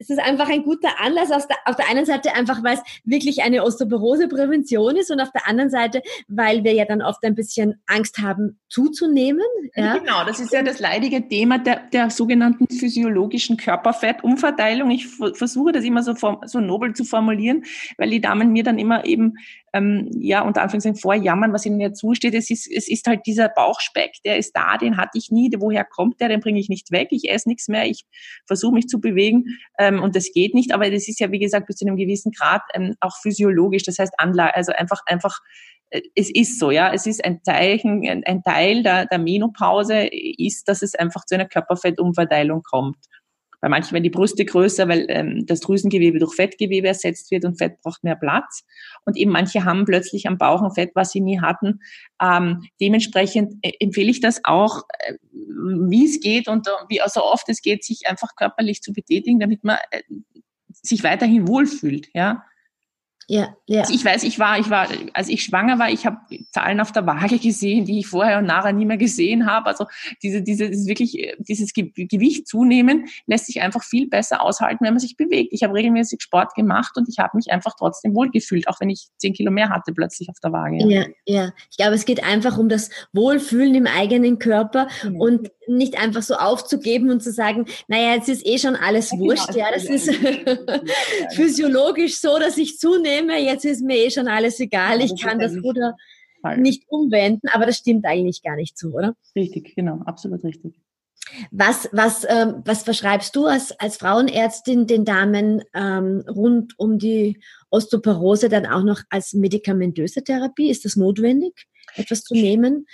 es 0.00 0.08
ist 0.08 0.18
einfach 0.18 0.48
ein 0.48 0.62
guter 0.62 0.98
Anlass, 0.98 1.30
auf 1.30 1.46
der, 1.46 1.58
auf 1.66 1.76
der 1.76 1.88
einen 1.88 2.06
Seite 2.06 2.34
einfach, 2.34 2.64
weil 2.64 2.74
es 2.74 2.82
wirklich 3.04 3.42
eine 3.42 3.62
Osteoporose-Prävention 3.62 4.96
ist 4.96 5.10
und 5.10 5.20
auf 5.20 5.30
der 5.30 5.46
anderen 5.46 5.70
Seite, 5.70 6.02
weil 6.26 6.64
wir 6.64 6.72
ja 6.72 6.86
dann 6.86 7.02
oft 7.02 7.22
ein 7.22 7.34
bisschen 7.34 7.80
Angst 7.86 8.18
haben, 8.18 8.58
zuzunehmen. 8.70 9.44
Ja? 9.74 9.98
Genau, 9.98 10.24
das 10.24 10.40
ist 10.40 10.54
ja 10.54 10.62
das 10.62 10.80
leidige 10.80 11.28
Thema 11.28 11.58
der, 11.58 11.82
der 11.92 12.08
sogenannten 12.08 12.66
physiologischen 12.66 13.58
Körperfettumverteilung. 13.58 14.90
Ich 14.90 15.06
versuche 15.06 15.72
das 15.72 15.84
immer 15.84 16.02
so, 16.02 16.14
so 16.46 16.60
nobel 16.60 16.94
zu 16.94 17.04
formulieren, 17.04 17.64
weil 17.98 18.08
die 18.08 18.22
Damen 18.22 18.52
mir 18.52 18.64
dann 18.64 18.78
immer 18.78 19.04
eben 19.04 19.34
ähm, 19.72 20.10
ja, 20.18 20.42
unter 20.42 20.62
Anführungszeichen 20.62 20.98
vorjammern, 20.98 21.52
was 21.52 21.66
ihnen 21.66 21.80
ja 21.80 21.92
zusteht. 21.92 22.34
Es 22.34 22.50
ist, 22.50 22.70
es 22.70 22.88
ist 22.88 23.06
halt 23.06 23.20
dieser 23.26 23.48
Bauchspeck, 23.48 24.12
der 24.24 24.36
ist 24.36 24.52
da, 24.54 24.76
den 24.76 24.96
hatte 24.96 25.18
ich 25.18 25.30
nie. 25.30 25.50
Woher 25.58 25.84
kommt 25.84 26.20
der? 26.20 26.28
Den 26.28 26.40
bringe 26.40 26.58
ich 26.58 26.68
nicht 26.68 26.90
weg. 26.90 27.08
Ich 27.10 27.30
esse 27.30 27.48
nichts 27.48 27.68
mehr. 27.68 27.86
Ich 27.86 28.04
versuche 28.46 28.74
mich 28.74 28.88
zu 28.88 29.00
bewegen 29.00 29.44
ähm, 29.78 30.02
und 30.02 30.16
das 30.16 30.32
geht 30.32 30.54
nicht. 30.54 30.72
Aber 30.72 30.90
das 30.90 31.08
ist 31.08 31.20
ja, 31.20 31.30
wie 31.30 31.38
gesagt, 31.38 31.66
bis 31.66 31.76
zu 31.76 31.86
einem 31.86 31.96
gewissen 31.96 32.32
Grad 32.32 32.62
ähm, 32.74 32.94
auch 33.00 33.16
physiologisch. 33.22 33.84
Das 33.84 33.98
heißt, 33.98 34.14
Anlage, 34.18 34.54
also 34.54 34.72
einfach, 34.72 35.00
einfach 35.06 35.38
äh, 35.90 36.02
es 36.14 36.30
ist 36.34 36.58
so, 36.58 36.70
ja, 36.70 36.92
es 36.92 37.06
ist 37.06 37.24
ein 37.24 37.42
Zeichen, 37.42 38.24
ein 38.24 38.42
Teil 38.42 38.82
der, 38.82 39.06
der 39.06 39.18
Menopause 39.18 40.08
ist, 40.10 40.68
dass 40.68 40.82
es 40.82 40.94
einfach 40.94 41.24
zu 41.26 41.34
einer 41.34 41.46
Körperfettumverteilung 41.46 42.62
kommt. 42.62 42.96
Bei 43.60 43.68
manchen 43.68 43.92
werden 43.92 44.04
die 44.04 44.10
Brüste 44.10 44.44
größer, 44.44 44.88
weil 44.88 45.06
ähm, 45.08 45.46
das 45.46 45.60
Drüsengewebe 45.60 46.18
durch 46.18 46.34
Fettgewebe 46.34 46.88
ersetzt 46.88 47.30
wird 47.30 47.44
und 47.44 47.58
Fett 47.58 47.80
braucht 47.82 48.02
mehr 48.04 48.16
Platz. 48.16 48.64
Und 49.04 49.16
eben 49.16 49.30
manche 49.30 49.64
haben 49.64 49.84
plötzlich 49.84 50.26
am 50.26 50.38
Bauch 50.38 50.62
ein 50.62 50.72
Fett, 50.72 50.90
was 50.94 51.10
sie 51.10 51.20
nie 51.20 51.40
hatten. 51.40 51.80
Ähm, 52.20 52.64
dementsprechend 52.80 53.54
äh, 53.62 53.72
empfehle 53.80 54.10
ich 54.10 54.20
das 54.20 54.40
auch, 54.44 54.82
äh, 55.00 55.14
wie 55.32 56.06
es 56.06 56.20
geht 56.20 56.48
und 56.48 56.66
äh, 56.66 56.70
wie 56.88 57.00
so 57.06 57.24
oft 57.24 57.48
es 57.48 57.62
geht, 57.62 57.84
sich 57.84 58.06
einfach 58.06 58.34
körperlich 58.36 58.82
zu 58.82 58.92
betätigen, 58.92 59.40
damit 59.40 59.64
man 59.64 59.76
äh, 59.90 60.02
sich 60.82 61.04
weiterhin 61.04 61.46
wohlfühlt. 61.46 62.08
Ja, 62.14 62.44
ja, 63.30 63.54
ja. 63.66 63.82
Also 63.82 63.94
ich 63.94 64.04
weiß, 64.04 64.24
ich 64.24 64.40
war, 64.40 64.58
ich 64.58 64.70
war, 64.70 64.88
als 65.12 65.28
ich 65.28 65.44
schwanger 65.44 65.78
war, 65.78 65.88
ich 65.88 66.04
habe 66.04 66.16
Zahlen 66.50 66.80
auf 66.80 66.90
der 66.90 67.06
Waage 67.06 67.38
gesehen, 67.38 67.84
die 67.84 68.00
ich 68.00 68.08
vorher 68.08 68.38
und 68.38 68.46
nachher 68.46 68.72
nie 68.72 68.84
mehr 68.84 68.96
gesehen 68.96 69.46
habe. 69.46 69.68
Also 69.68 69.86
diese, 70.20 70.42
diese, 70.42 70.68
dieses 70.68 70.88
wirklich, 70.88 71.36
dieses 71.38 71.72
Gewicht 71.72 72.48
zunehmen 72.48 73.06
lässt 73.26 73.46
sich 73.46 73.60
einfach 73.60 73.84
viel 73.84 74.08
besser 74.08 74.42
aushalten, 74.42 74.84
wenn 74.84 74.94
man 74.94 74.98
sich 74.98 75.16
bewegt. 75.16 75.52
Ich 75.52 75.62
habe 75.62 75.74
regelmäßig 75.74 76.20
Sport 76.22 76.56
gemacht 76.56 76.96
und 76.96 77.08
ich 77.08 77.20
habe 77.20 77.36
mich 77.36 77.52
einfach 77.52 77.76
trotzdem 77.78 78.16
wohlgefühlt, 78.16 78.66
auch 78.66 78.80
wenn 78.80 78.90
ich 78.90 79.10
zehn 79.18 79.32
Kilo 79.32 79.52
mehr 79.52 79.68
hatte 79.68 79.92
plötzlich 79.92 80.28
auf 80.28 80.40
der 80.42 80.50
Waage. 80.50 80.78
Ja, 80.88 81.04
ja. 81.24 81.52
Ich 81.70 81.76
glaube, 81.76 81.94
es 81.94 82.06
geht 82.06 82.24
einfach 82.24 82.58
um 82.58 82.68
das 82.68 82.90
Wohlfühlen 83.12 83.76
im 83.76 83.86
eigenen 83.86 84.40
Körper 84.40 84.88
genau. 85.02 85.24
und 85.24 85.52
nicht 85.68 85.96
einfach 85.96 86.22
so 86.22 86.34
aufzugeben 86.34 87.10
und 87.10 87.22
zu 87.22 87.30
sagen, 87.30 87.66
naja, 87.86 88.14
jetzt 88.14 88.28
ist 88.28 88.44
eh 88.44 88.58
schon 88.58 88.74
alles 88.74 89.12
ja, 89.12 89.16
genau, 89.16 89.30
wurscht. 89.30 89.54
Ja, 89.54 89.66
das 89.72 89.84
ist 89.84 90.12
physiologisch 91.36 92.16
so, 92.16 92.38
dass 92.40 92.58
ich 92.58 92.78
zunehme. 92.78 93.19
Jetzt 93.28 93.64
ist 93.64 93.82
mir 93.82 93.96
eh 93.96 94.10
schon 94.10 94.28
alles 94.28 94.60
egal. 94.60 95.00
ich 95.00 95.20
kann 95.20 95.38
das 95.38 95.52
Ruder 95.62 95.96
nicht 96.56 96.84
umwenden, 96.88 97.48
aber 97.52 97.66
das 97.66 97.78
stimmt 97.78 98.06
eigentlich 98.06 98.42
gar 98.42 98.56
nicht 98.56 98.78
so, 98.78 98.88
oder? 98.88 99.14
Richtig, 99.36 99.74
genau, 99.74 100.00
absolut 100.06 100.42
richtig. 100.44 100.74
Was, 101.50 101.88
was, 101.92 102.24
ähm, 102.28 102.62
was 102.64 102.82
verschreibst 102.82 103.36
du 103.36 103.46
als, 103.46 103.78
als 103.78 103.98
Frauenärztin 103.98 104.86
den 104.86 105.04
Damen 105.04 105.62
ähm, 105.74 106.24
rund 106.28 106.74
um 106.78 106.98
die 106.98 107.38
Osteoporose 107.70 108.48
dann 108.48 108.66
auch 108.66 108.82
noch 108.82 109.00
als 109.10 109.32
medikamentöse 109.34 110.24
Therapie? 110.24 110.70
Ist 110.70 110.84
das 110.84 110.96
notwendig, 110.96 111.66
etwas 111.94 112.22
zu 112.22 112.34
nehmen? 112.34 112.86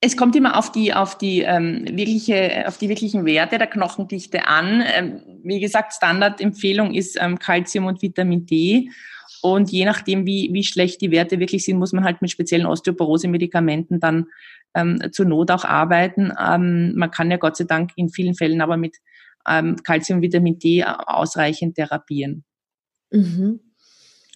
Es 0.00 0.16
kommt 0.16 0.36
immer 0.36 0.56
auf 0.56 0.70
die, 0.70 0.94
auf 0.94 1.18
die 1.18 1.40
ähm, 1.42 1.84
wirkliche, 1.90 2.64
auf 2.68 2.78
die 2.78 2.88
wirklichen 2.88 3.24
Werte 3.26 3.58
der 3.58 3.66
Knochendichte 3.66 4.46
an. 4.46 4.84
Ähm, 4.94 5.22
wie 5.42 5.58
gesagt, 5.58 5.92
Standardempfehlung 5.94 6.94
ist 6.94 7.16
ähm, 7.20 7.38
Calcium 7.38 7.86
und 7.86 8.00
Vitamin 8.02 8.46
D. 8.46 8.90
Und 9.42 9.70
je 9.70 9.84
nachdem, 9.84 10.26
wie, 10.26 10.50
wie 10.52 10.64
schlecht 10.64 11.00
die 11.00 11.10
Werte 11.10 11.40
wirklich 11.40 11.64
sind, 11.64 11.78
muss 11.78 11.92
man 11.92 12.04
halt 12.04 12.22
mit 12.22 12.30
speziellen 12.30 12.66
Osteoporose-Medikamenten 12.66 14.00
dann 14.00 14.26
ähm, 14.74 15.00
zur 15.12 15.26
Not 15.26 15.50
auch 15.50 15.64
arbeiten. 15.64 16.32
Ähm, 16.40 16.94
man 16.96 17.10
kann 17.10 17.30
ja 17.30 17.36
Gott 17.36 17.56
sei 17.56 17.64
Dank 17.64 17.92
in 17.96 18.08
vielen 18.08 18.34
Fällen 18.34 18.60
aber 18.60 18.76
mit 18.76 18.96
ähm, 19.46 19.76
Calcium 19.84 20.22
Vitamin 20.22 20.58
D 20.58 20.84
ausreichend 20.84 21.76
therapieren. 21.76 22.44
Mhm. 23.10 23.60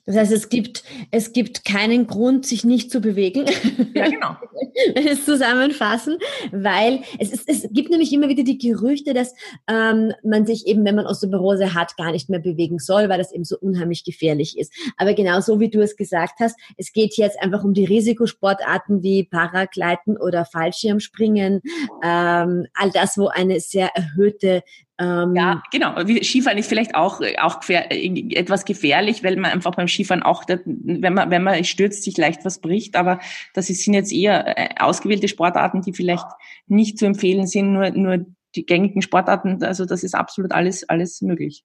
Das 0.05 0.17
heißt, 0.17 0.33
es 0.33 0.49
gibt, 0.49 0.83
es 1.13 1.33
gibt 1.33 1.65
keinen 1.65 2.09
Grund, 2.09 2.45
sich 2.45 2.65
nicht 2.65 2.91
zu 2.91 3.01
bewegen. 3.01 3.47
Ja, 3.95 4.09
genau. 4.09 4.37
Wenn 4.95 5.07
es 5.07 5.25
zusammenfassen, 5.25 6.17
weil 6.51 7.03
es, 7.19 7.31
ist, 7.31 7.49
es 7.49 7.69
gibt 7.73 7.91
nämlich 7.91 8.13
immer 8.13 8.29
wieder 8.29 8.43
die 8.43 8.59
Gerüchte, 8.59 9.15
dass 9.15 9.35
ähm, 9.69 10.13
man 10.25 10.45
sich 10.47 10.67
eben, 10.67 10.85
wenn 10.85 10.97
man 10.97 11.07
Osteoporose 11.07 11.75
hat, 11.75 11.97
gar 11.97 12.11
nicht 12.11 12.31
mehr 12.31 12.41
bewegen 12.41 12.79
soll, 12.79 13.09
weil 13.09 13.19
das 13.19 13.33
eben 13.33 13.45
so 13.45 13.57
unheimlich 13.59 14.05
gefährlich 14.05 14.59
ist. 14.59 14.73
Aber 14.97 15.15
genau 15.15 15.41
so 15.41 15.61
wie 15.61 15.71
du 15.71 15.81
es 15.83 15.97
gesagt 15.97 16.41
hast, 16.41 16.59
es 16.77 16.93
geht 16.93 17.17
jetzt 17.17 17.41
einfach 17.41 17.63
um 17.63 17.75
die 17.75 17.85
Risikosportarten 17.85 19.03
wie 19.03 19.25
Paragleiten 19.25 20.17
oder 20.17 20.45
Fallschirmspringen, 20.45 21.61
ähm, 22.03 22.67
all 22.75 22.91
das, 22.93 23.19
wo 23.19 23.29
eine 23.29 23.61
sehr 23.61 23.91
erhöhte 23.95 24.63
ähm, 25.03 25.35
ja, 25.35 25.63
genau. 25.73 25.97
Skifahren 26.23 26.59
ist 26.59 26.69
vielleicht 26.69 26.95
auch, 26.95 27.21
auch 27.41 27.61
etwas 27.69 28.65
gefährlich, 28.65 29.25
weil 29.25 29.37
man 29.37 29.51
einfach 29.51 29.75
beim 29.75 29.89
Skifahren 29.89 30.23
auch, 30.23 30.45
wenn 30.47 31.15
man, 31.15 31.31
wenn 31.31 31.43
man 31.43 31.65
stürzt, 31.65 32.05
sich 32.05 32.17
leicht 32.17 32.45
was 32.45 32.61
bricht. 32.61 32.95
Aber 32.95 33.19
das 33.55 33.67
sind 33.67 33.95
jetzt 33.95 34.13
eher 34.13 34.57
äh, 34.57 34.69
ausgewählte 34.79 35.27
Sportarten, 35.27 35.83
die 35.83 35.93
vielleicht 35.93 36.27
nicht 36.69 36.99
zu 36.99 37.07
empfehlen 37.07 37.49
sind, 37.49 37.73
nur, 37.73 37.91
nur 37.91 38.27
die 38.55 38.65
gängigen 38.65 39.03
Sportarten. 39.03 39.65
Also 39.65 39.87
das 39.87 40.05
ist 40.05 40.15
absolut 40.15 40.53
alles, 40.53 40.89
alles 40.89 41.21
möglich. 41.21 41.65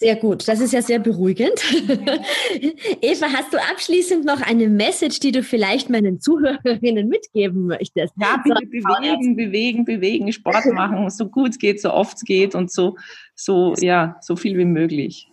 Sehr 0.00 0.14
gut, 0.14 0.46
das 0.46 0.60
ist 0.60 0.72
ja 0.72 0.80
sehr 0.80 1.00
beruhigend. 1.00 1.60
Eva, 3.02 3.26
hast 3.32 3.52
du 3.52 3.58
abschließend 3.58 4.24
noch 4.24 4.40
eine 4.40 4.68
Message, 4.68 5.18
die 5.18 5.32
du 5.32 5.42
vielleicht 5.42 5.90
meinen 5.90 6.20
Zuhörerinnen 6.20 7.08
mitgeben 7.08 7.66
möchtest? 7.66 8.14
Ja, 8.16 8.40
bitte 8.44 8.60
so, 8.60 8.70
bewegen, 8.70 9.34
bewegen, 9.34 9.84
bewegen, 9.84 10.32
Sport 10.32 10.66
machen, 10.72 11.10
so 11.10 11.28
gut 11.28 11.50
es 11.50 11.58
geht, 11.58 11.80
so 11.80 11.92
oft 11.92 12.16
es 12.16 12.22
geht 12.22 12.54
und 12.54 12.70
so, 12.70 12.96
so, 13.34 13.74
ja, 13.80 14.16
so 14.20 14.36
viel 14.36 14.56
wie 14.56 14.66
möglich. 14.66 15.26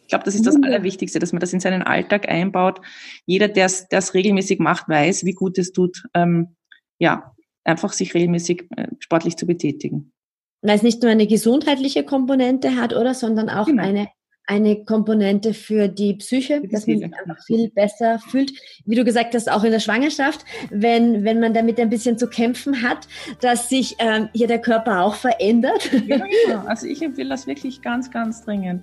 Ich 0.00 0.08
glaube, 0.08 0.24
das 0.24 0.34
ist 0.34 0.46
das 0.46 0.56
Allerwichtigste, 0.62 1.18
dass 1.18 1.34
man 1.34 1.40
das 1.40 1.52
in 1.52 1.60
seinen 1.60 1.82
Alltag 1.82 2.26
einbaut. 2.26 2.80
Jeder, 3.26 3.48
der 3.48 3.66
es 3.66 4.14
regelmäßig 4.14 4.60
macht, 4.60 4.88
weiß, 4.88 5.26
wie 5.26 5.34
gut 5.34 5.58
es 5.58 5.72
tut, 5.72 6.04
ähm, 6.14 6.56
ja, 6.98 7.34
einfach 7.64 7.92
sich 7.92 8.14
regelmäßig 8.14 8.64
äh, 8.76 8.86
sportlich 8.98 9.36
zu 9.36 9.46
betätigen 9.46 10.14
weil 10.62 10.76
es 10.76 10.82
nicht 10.82 11.02
nur 11.02 11.10
eine 11.10 11.26
gesundheitliche 11.26 12.04
Komponente 12.04 12.76
hat, 12.76 12.94
oder, 12.94 13.14
sondern 13.14 13.48
auch 13.48 13.66
genau. 13.66 13.82
eine, 13.82 14.08
eine 14.46 14.84
Komponente 14.84 15.54
für 15.54 15.88
die 15.88 16.14
Psyche, 16.14 16.60
die 16.60 16.68
dass 16.68 16.86
man 16.86 16.98
sich 16.98 17.12
einfach 17.12 17.44
viel 17.44 17.70
besser 17.70 18.20
fühlt. 18.30 18.52
Wie 18.84 18.94
du 18.94 19.04
gesagt 19.04 19.34
hast, 19.34 19.50
auch 19.50 19.64
in 19.64 19.72
der 19.72 19.80
Schwangerschaft, 19.80 20.44
wenn, 20.70 21.24
wenn 21.24 21.40
man 21.40 21.52
damit 21.52 21.80
ein 21.80 21.90
bisschen 21.90 22.16
zu 22.16 22.28
kämpfen 22.28 22.82
hat, 22.82 23.08
dass 23.40 23.68
sich 23.68 23.96
ähm, 23.98 24.28
hier 24.32 24.46
der 24.46 24.60
Körper 24.60 25.02
auch 25.02 25.16
verändert. 25.16 25.90
Ja, 26.06 26.18
genau. 26.46 26.64
Also 26.66 26.86
ich 26.86 27.02
empfehle 27.02 27.28
das 27.28 27.46
wirklich 27.46 27.82
ganz, 27.82 28.10
ganz 28.10 28.44
dringend. 28.44 28.82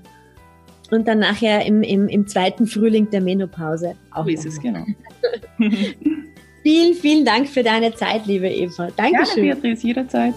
Und 0.91 1.07
dann 1.07 1.19
nachher 1.19 1.65
im, 1.65 1.81
im, 1.81 2.07
im 2.09 2.27
zweiten 2.27 2.67
Frühling 2.67 3.09
der 3.09 3.21
Menopause 3.21 3.95
auch. 4.11 4.25
So 4.25 4.29
ist 4.29 4.45
es, 4.45 4.59
genau. 4.59 4.85
vielen, 6.61 6.93
vielen 6.93 7.25
Dank 7.25 7.47
für 7.47 7.63
deine 7.63 7.95
Zeit, 7.95 8.25
liebe 8.25 8.49
Eva. 8.49 8.89
Dankeschön. 8.95 9.45
Gerne, 9.45 9.61
Beatrice, 9.61 9.87
jederzeit. 9.87 10.33